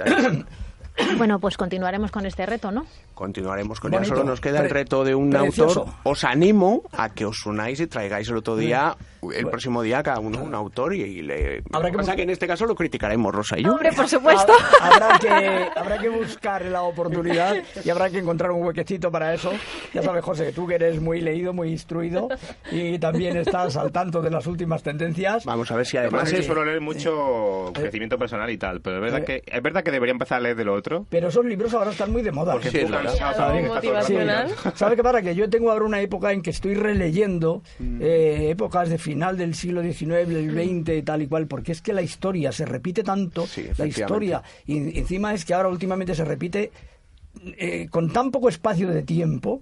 Bueno, 1.17 1.39
pues 1.39 1.55
continuaremos 1.55 2.11
con 2.11 2.25
este 2.25 2.45
reto, 2.45 2.71
¿no? 2.71 2.85
Continuaremos 3.21 3.79
con 3.79 3.91
Bonito. 3.91 4.13
ella. 4.13 4.15
Solo 4.21 4.29
nos 4.31 4.41
queda 4.41 4.61
el 4.61 4.69
reto 4.71 5.03
de 5.03 5.13
un 5.13 5.29
precioso. 5.29 5.81
autor. 5.81 5.93
Os 6.03 6.23
animo 6.23 6.81
a 6.91 7.09
que 7.13 7.25
os 7.25 7.45
unáis 7.45 7.79
y 7.79 7.85
traigáis 7.85 8.27
el 8.29 8.37
otro 8.37 8.55
día, 8.57 8.97
el 9.33 9.45
próximo 9.47 9.83
día, 9.83 10.01
cada 10.01 10.19
uno 10.19 10.41
un 10.41 10.55
autor 10.55 10.95
y, 10.95 11.01
y 11.03 11.21
le. 11.21 11.61
Habrá 11.71 11.89
que 11.89 11.91
que 11.91 11.97
pasa 11.99 12.15
que 12.15 12.23
en 12.23 12.31
este 12.31 12.47
caso 12.47 12.65
lo 12.65 12.73
criticaremos 12.73 13.33
Rosa 13.33 13.59
y 13.59 13.63
yo. 13.63 13.73
Hombre, 13.73 13.91
por 13.93 14.07
supuesto. 14.07 14.53
Ha- 14.81 14.87
Habrá 14.87 15.19
que, 15.19 15.69
habrá 15.79 15.97
que 15.99 16.09
buscar 16.09 16.65
la 16.65 16.81
oportunidad 16.81 17.55
y 17.85 17.89
habrá 17.91 18.09
que 18.09 18.17
encontrar 18.17 18.49
un 18.51 18.63
huequecito 18.65 19.11
para 19.11 19.33
eso. 19.35 19.51
Ya 19.93 20.01
sabes, 20.01 20.23
José, 20.25 20.45
que 20.47 20.51
tú 20.53 20.65
que 20.65 20.75
eres 20.75 20.99
muy 20.99 21.21
leído, 21.21 21.53
muy 21.53 21.69
instruido 21.69 22.27
y 22.71 22.97
también 22.97 23.37
estás 23.37 23.77
al 23.77 23.91
tanto 23.91 24.21
de 24.23 24.31
las 24.31 24.47
últimas 24.47 24.81
tendencias. 24.81 25.45
Vamos 25.45 25.69
a 25.69 25.75
ver 25.75 25.85
si 25.85 25.97
Además 25.97 26.33
es- 26.33 26.43
suelo 26.45 26.65
leer 26.65 26.81
mucho 26.81 27.71
crecimiento 27.73 28.17
personal 28.17 28.49
y 28.49 28.57
tal, 28.57 28.81
pero 28.81 28.95
es 28.97 29.01
verdad 29.11 29.23
que 29.25 29.43
es 29.45 29.61
verdad 29.61 29.83
que 29.83 29.91
debería 29.91 30.13
empezar 30.13 30.39
a 30.39 30.41
leer 30.41 30.55
de 30.55 30.65
lo 30.65 30.73
otro. 30.73 31.05
Pero 31.09 31.27
esos 31.27 31.45
libros 31.45 31.71
ahora 31.75 31.91
están 31.91 32.11
muy 32.11 32.23
de 32.23 32.31
moda. 32.31 32.53
Porque 32.53 32.71
sí, 32.71 32.79
es. 32.79 32.89
¿Sabes? 33.17 33.67
motivacional. 33.67 34.49
Sí. 34.49 34.69
¿Sabe 34.75 34.95
qué 34.95 35.03
pasa? 35.03 35.21
Que 35.21 35.35
yo 35.35 35.49
tengo 35.49 35.71
ahora 35.71 35.85
una 35.85 36.01
época 36.01 36.31
en 36.31 36.41
que 36.41 36.49
estoy 36.51 36.73
releyendo 36.75 37.61
eh, 37.99 38.47
épocas 38.49 38.89
de 38.89 38.97
final 38.97 39.37
del 39.37 39.53
siglo 39.55 39.81
XIX, 39.81 40.27
del 40.27 40.51
XX, 40.51 41.03
tal 41.05 41.21
y 41.21 41.27
cual, 41.27 41.47
porque 41.47 41.71
es 41.71 41.81
que 41.81 41.93
la 41.93 42.01
historia 42.01 42.51
se 42.51 42.65
repite 42.65 43.03
tanto, 43.03 43.45
Sí, 43.47 43.67
la 43.77 43.85
historia, 43.87 44.41
y 44.65 44.97
encima 44.99 45.33
es 45.33 45.45
que 45.45 45.53
ahora 45.53 45.69
últimamente 45.69 46.15
se 46.15 46.25
repite 46.25 46.71
eh, 47.57 47.87
con 47.89 48.11
tan 48.11 48.31
poco 48.31 48.49
espacio 48.49 48.89
de 48.89 49.03
tiempo. 49.03 49.61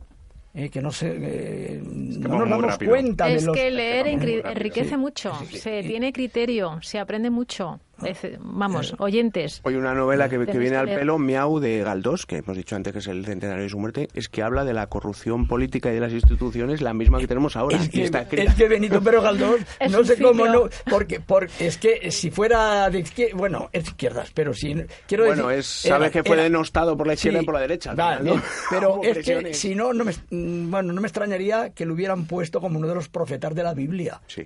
eh, 0.54 0.70
que 0.70 0.82
no 0.82 0.92
sé, 0.92 1.16
eh, 1.16 1.82
no 1.84 2.28
vamos 2.30 2.40
nos 2.42 2.50
damos 2.50 2.66
rápido. 2.72 2.92
cuenta 2.92 3.28
de 3.28 3.36
Es 3.36 3.44
los... 3.46 3.56
que 3.56 3.70
leer 3.70 4.08
enriquece 4.08 4.90
sí. 4.92 4.98
mucho, 4.98 5.32
se 5.52 5.84
tiene 5.84 6.12
criterio, 6.12 6.80
se 6.82 6.98
aprende 7.00 7.30
mucho. 7.30 7.80
Es- 8.04 8.38
vamos, 8.40 8.96
oyentes. 9.00 9.62
Hoy 9.64 9.76
una 9.76 9.94
novela 9.94 10.30
que, 10.30 10.38
viene 10.38 10.52
que 10.70 10.76
al 10.76 10.86
leer. 10.86 11.00
pelo, 11.00 11.18
Miau, 11.18 11.60
de 11.60 11.84
Galdós, 11.84 12.26
que 12.26 12.38
hemos 12.38 12.56
dicho 12.56 12.76
antes 12.76 12.94
que 12.94 13.00
es 13.00 13.08
el 13.08 13.26
centenario 13.26 13.64
de 13.64 13.70
su 13.70 13.78
muerte, 13.80 14.08
es 14.14 14.30
que 14.30 14.42
habla 14.44 14.64
de 14.66 14.74
la 14.74 14.88
corrupción 14.88 15.48
política 15.48 15.90
y 15.92 15.96
de 15.96 16.00
las 16.00 16.14
instituciones, 16.14 16.82
la 16.82 16.94
misma 16.94 17.20
que 17.20 17.28
tenemos 17.28 17.56
ahora. 17.56 17.78
Es 17.78 17.90
que, 17.90 18.04
está 18.04 18.22
escrita. 18.22 18.44
es 18.52 18.56
que 18.56 18.68
Benito 18.68 19.02
Pérez 19.02 19.22
Galdós, 19.22 19.62
no 19.90 20.04
sé 20.04 20.22
cómo 20.22 20.46
no, 20.48 20.70
porque, 20.90 21.20
porque 21.20 21.68
es 21.68 21.78
que 21.78 22.12
si 22.12 22.32
fuera 22.32 22.90
de 22.90 23.00
izquierda, 23.00 23.38
bueno, 23.38 23.70
es 23.74 23.86
izquierdas, 23.86 24.32
pero 24.34 24.54
si 24.54 24.74
quiero 25.08 25.26
Bueno, 25.26 25.48
decir, 25.48 25.60
es, 25.60 25.66
sabes 25.68 26.08
era- 26.08 26.12
que 26.12 26.24
fue 26.24 26.36
era- 26.36 26.44
denostado 26.44 26.96
por 26.98 27.08
la 27.08 27.14
izquierda 27.14 27.40
Sí, 27.40 27.44
y 27.44 27.46
por 27.46 27.56
la 27.56 27.62
derecha. 27.62 27.92
al 27.92 27.96
vale, 27.98 28.18
final, 28.20 28.36
¿no? 28.38 28.44
pero 28.70 29.02
es 29.04 29.18
que 29.26 29.54
si 29.54 29.76
no, 29.76 29.94
no 29.94 30.06
me, 30.06 30.14
mm, 30.30 30.72
bueno, 30.72 30.94
no 30.94 31.02
me 31.02 31.08
extrañaría 31.08 31.72
que 31.72 31.86
lo 31.86 31.94
hubieran 31.94 32.26
puesto 32.26 32.62
como 32.62 32.78
uno 32.80 32.88
de 32.88 32.96
los 32.96 33.10
profetas 33.10 33.54
de 33.56 33.64
la 33.64 33.74
Biblia. 33.74 34.22
Sí. 34.28 34.44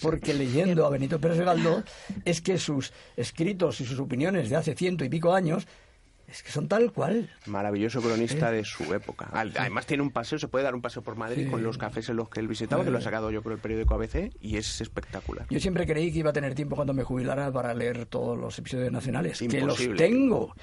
Porque 0.00 0.34
leyendo 0.34 0.86
a 0.86 0.90
Benito 0.90 1.18
Pérez 1.18 1.38
Galdós 1.40 1.84
es 2.24 2.40
que 2.40 2.58
sus 2.82 2.92
escritos 3.16 3.80
y 3.80 3.84
sus 3.84 3.98
opiniones 3.98 4.50
de 4.50 4.56
hace 4.56 4.74
ciento 4.74 5.04
y 5.04 5.08
pico 5.08 5.34
años 5.34 5.66
es 6.28 6.42
que 6.42 6.50
son 6.50 6.66
tal 6.66 6.92
cual. 6.92 7.28
Maravilloso 7.46 8.00
cronista 8.00 8.50
de 8.50 8.64
su 8.64 8.94
época. 8.94 9.28
Además 9.32 9.86
tiene 9.86 10.02
un 10.02 10.10
paseo, 10.10 10.38
se 10.38 10.48
puede 10.48 10.64
dar 10.64 10.74
un 10.74 10.80
paseo 10.80 11.02
por 11.02 11.14
Madrid 11.16 11.50
con 11.50 11.62
los 11.62 11.76
cafés 11.76 12.08
en 12.08 12.16
los 12.16 12.30
que 12.30 12.40
él 12.40 12.48
visitaba, 12.48 12.84
que 12.84 12.90
lo 12.90 12.98
ha 12.98 13.02
sacado 13.02 13.30
yo 13.30 13.42
por 13.42 13.52
el 13.52 13.58
periódico 13.58 13.94
ABC, 13.94 14.32
y 14.40 14.56
es 14.56 14.80
espectacular. 14.80 15.46
Yo 15.50 15.60
siempre 15.60 15.86
creí 15.86 16.10
que 16.10 16.20
iba 16.20 16.30
a 16.30 16.32
tener 16.32 16.54
tiempo 16.54 16.74
cuando 16.74 16.94
me 16.94 17.02
jubilara 17.02 17.52
para 17.52 17.74
leer 17.74 18.06
todos 18.06 18.38
los 18.38 18.58
episodios 18.58 18.90
nacionales, 18.90 19.38
que 19.40 19.46
los 19.60 19.78
Imposible. 19.78 19.96
tengo. 19.98 20.54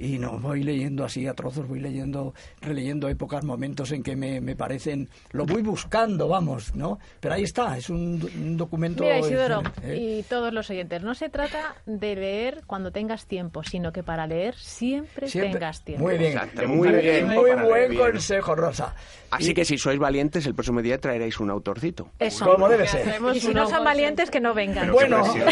Y 0.00 0.16
no, 0.18 0.38
voy 0.38 0.62
leyendo 0.62 1.04
así 1.04 1.26
a 1.26 1.34
trozos, 1.34 1.66
voy 1.66 1.80
leyendo, 1.80 2.32
releyendo 2.60 3.08
épocas, 3.08 3.44
momentos 3.44 3.90
en 3.90 4.04
que 4.04 4.14
me, 4.14 4.40
me 4.40 4.54
parecen, 4.54 5.08
lo 5.32 5.44
voy 5.44 5.60
buscando, 5.62 6.28
vamos, 6.28 6.72
¿no? 6.76 7.00
Pero 7.18 7.34
ahí 7.34 7.42
está, 7.42 7.76
es 7.76 7.90
un, 7.90 8.24
un 8.36 8.56
documento... 8.56 9.02
Mira, 9.02 9.18
Isidoro, 9.18 9.62
¿eh? 9.82 9.96
y 10.20 10.22
todos 10.22 10.52
los 10.52 10.70
oyentes, 10.70 11.02
no 11.02 11.14
se 11.16 11.28
trata 11.28 11.74
de 11.84 12.14
leer 12.14 12.62
cuando 12.66 12.92
tengas 12.92 13.26
tiempo, 13.26 13.64
sino 13.64 13.90
que 13.92 14.04
para 14.04 14.26
leer 14.28 14.54
siempre, 14.54 15.26
Siempre- 15.28 15.54
tengas 15.54 15.82
tiempo. 15.82 16.04
Muy 16.04 16.16
bien, 16.16 16.32
Exacto, 16.32 16.68
muy 16.68 16.92
bien, 16.92 17.26
muy 17.26 17.36
buen 17.36 17.62
leer 17.64 17.90
bien. 17.90 18.00
consejo, 18.02 18.54
Rosa. 18.54 18.94
Así 19.32 19.50
Y- 19.50 19.54
que 19.54 19.64
si 19.64 19.76
sois 19.78 19.98
valientes, 19.98 20.46
el 20.46 20.54
próximo 20.54 20.80
día 20.80 20.98
traeréis 20.98 21.40
un 21.40 21.50
autorcito. 21.50 22.08
Eso. 22.20 22.44
Como 22.44 22.68
debe 22.68 22.86
ser. 22.86 23.20
Y 23.34 23.40
si 23.40 23.52
no 23.52 23.68
son 23.68 23.82
valientes, 23.84 24.30
que 24.30 24.40
no 24.40 24.54
vengan. 24.54 24.92
Bueno, 24.92 25.24
Bueno, 25.24 25.44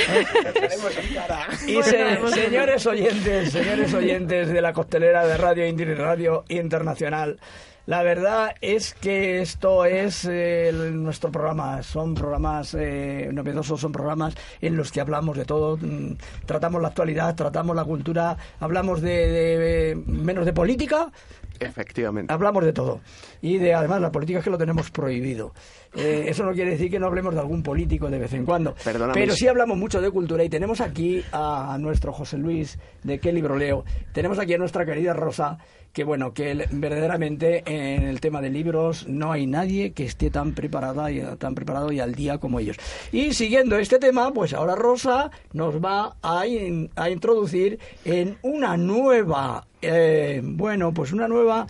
Y 1.66 1.82
se- 1.82 2.28
señores 2.30 2.86
oyentes, 2.86 3.50
señores 3.52 3.92
oyentes 3.92 4.35
de 4.44 4.60
la 4.60 4.72
costelera 4.72 5.26
de 5.26 5.36
Radio 5.36 5.66
Indy 5.66 5.84
y 5.84 5.94
Radio 5.94 6.44
Internacional, 6.48 7.38
la 7.86 8.02
verdad 8.02 8.54
es 8.60 8.94
que 8.94 9.40
esto 9.40 9.84
es 9.84 10.26
eh, 10.28 10.72
nuestro 10.92 11.30
programa. 11.30 11.82
Son 11.84 12.14
programas 12.14 12.74
eh, 12.74 13.30
novedosos, 13.32 13.80
son 13.80 13.92
programas 13.92 14.34
en 14.60 14.76
los 14.76 14.90
que 14.90 15.00
hablamos 15.00 15.36
de 15.36 15.44
todo. 15.44 15.76
mm, 15.76 16.14
Tratamos 16.46 16.82
la 16.82 16.88
actualidad, 16.88 17.34
tratamos 17.36 17.76
la 17.76 17.84
cultura, 17.84 18.36
hablamos 18.58 19.00
de, 19.00 19.10
de- 19.28 20.02
menos 20.06 20.44
de 20.44 20.52
política, 20.52 21.12
Efectivamente. 21.60 22.32
hablamos 22.32 22.64
de 22.64 22.72
todo. 22.72 23.00
Y 23.42 23.58
de 23.58 23.74
además 23.74 24.00
la 24.00 24.10
política 24.12 24.38
es 24.38 24.44
que 24.44 24.50
lo 24.50 24.58
tenemos 24.58 24.90
prohibido. 24.90 25.52
Eh, 25.94 26.26
eso 26.28 26.44
no 26.44 26.52
quiere 26.52 26.72
decir 26.72 26.90
que 26.90 26.98
no 26.98 27.06
hablemos 27.06 27.32
de 27.34 27.40
algún 27.40 27.62
político 27.62 28.10
de 28.10 28.18
vez 28.18 28.32
en 28.34 28.44
cuando. 28.44 28.74
Perdóname. 28.84 29.14
Pero 29.14 29.34
sí 29.34 29.46
hablamos 29.48 29.78
mucho 29.78 30.00
de 30.00 30.10
cultura 30.10 30.44
y 30.44 30.48
tenemos 30.48 30.80
aquí 30.80 31.22
a 31.32 31.76
nuestro 31.80 32.12
José 32.12 32.36
Luis 32.38 32.78
de 33.02 33.18
Qué 33.18 33.32
libro 33.32 33.56
leo. 33.56 33.84
Tenemos 34.12 34.38
aquí 34.38 34.52
a 34.54 34.58
nuestra 34.58 34.84
querida 34.84 35.14
Rosa, 35.14 35.56
que 35.92 36.04
bueno, 36.04 36.34
que 36.34 36.66
verdaderamente 36.72 37.62
en 37.66 38.02
el 38.02 38.20
tema 38.20 38.42
de 38.42 38.50
libros 38.50 39.06
no 39.08 39.32
hay 39.32 39.46
nadie 39.46 39.92
que 39.92 40.04
esté 40.04 40.28
tan 40.30 40.52
preparada 40.54 41.10
y 41.10 41.22
tan 41.38 41.54
preparado 41.54 41.90
y 41.92 42.00
al 42.00 42.14
día 42.14 42.36
como 42.38 42.60
ellos. 42.60 42.76
Y 43.12 43.32
siguiendo 43.32 43.78
este 43.78 43.98
tema, 43.98 44.30
pues 44.32 44.52
ahora 44.52 44.74
Rosa 44.74 45.30
nos 45.54 45.76
va 45.82 46.16
a, 46.22 46.46
in- 46.46 46.90
a 46.96 47.08
introducir 47.08 47.78
en 48.04 48.36
una 48.42 48.76
nueva, 48.76 49.66
eh, 49.86 50.40
bueno, 50.42 50.92
pues 50.92 51.12
una 51.12 51.28
nueva 51.28 51.66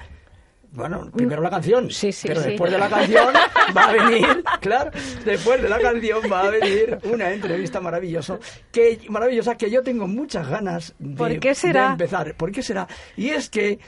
bueno, 0.73 1.11
primero 1.11 1.41
la 1.41 1.49
canción, 1.49 1.91
Sí, 1.91 2.13
sí, 2.13 2.29
pero 2.29 2.43
sí. 2.43 2.51
después 2.51 2.71
de 2.71 2.79
la 2.79 2.89
canción 2.91 3.29
va 3.77 3.85
a 3.85 3.93
venir, 3.93 4.45
claro, 4.61 4.91
después 5.25 5.63
de 5.63 5.71
la 5.71 5.79
canción 5.79 6.21
va 6.31 6.43
a 6.43 6.51
venir 6.51 6.99
una 7.05 7.33
entrevista 7.33 7.81
maravillosa 7.81 8.39
que, 8.71 9.01
maravillosa 9.09 9.57
que 9.57 9.71
yo 9.71 9.83
tengo 9.83 10.07
muchas 10.07 10.47
ganas 10.49 10.95
de, 10.99 11.17
¿Por 11.17 11.39
qué 11.41 11.55
será? 11.55 11.87
de 11.87 11.93
empezar. 11.93 12.35
¿Por 12.37 12.53
qué 12.53 12.63
será? 12.63 12.87
Y 13.17 13.31
es 13.31 13.49
que 13.49 13.79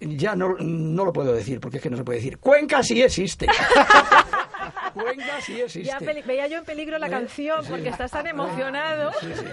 ya 0.00 0.36
no, 0.36 0.54
no 0.58 1.04
lo 1.06 1.12
puedo 1.14 1.32
decir, 1.32 1.60
porque 1.60 1.78
es 1.78 1.82
que 1.82 1.90
no 1.90 1.96
se 1.96 2.04
puede 2.04 2.18
decir. 2.18 2.38
Cuenca 2.38 2.82
sí 2.82 3.00
existe. 3.02 3.46
Cuenca 4.94 5.40
sí 5.40 5.60
existe. 5.60 5.88
Ya 5.88 5.98
veía 5.98 6.46
yo 6.46 6.58
en 6.58 6.64
peligro 6.64 6.98
la 6.98 7.06
¿Eh? 7.06 7.10
canción 7.10 7.62
Sí. 7.64 7.70
porque 7.70 7.88
estás 7.88 8.10
tan 8.10 8.26
emocionado. 8.26 9.10
Sí, 9.20 9.28
sí. 9.34 9.44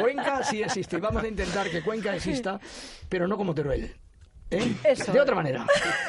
Cuenca 0.00 0.42
sí 0.44 0.62
existe 0.62 0.96
y 0.96 1.00
vamos 1.00 1.22
a 1.22 1.28
intentar 1.28 1.68
que 1.70 1.82
Cuenca 1.82 2.14
exista, 2.14 2.60
pero 3.08 3.26
no 3.28 3.36
como 3.36 3.54
Teruel. 3.54 3.94
¿eh? 4.50 4.72
Eso. 4.84 5.12
De 5.12 5.20
otra 5.20 5.34
manera. 5.36 5.64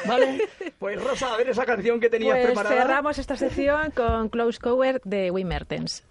¿Vale? 0.06 0.48
Pues 0.78 1.02
Rosa, 1.02 1.32
a 1.32 1.36
ver 1.36 1.48
esa 1.50 1.64
canción 1.64 2.00
que 2.00 2.10
tenías 2.10 2.34
Pues 2.34 2.46
preparada. 2.46 2.76
cerramos 2.82 3.18
esta 3.18 3.36
sección 3.36 3.90
con 3.92 4.28
Close 4.30 4.58
Cover 4.58 5.00
de 5.04 5.30
Wim 5.30 5.46
Mertens. 5.46 6.02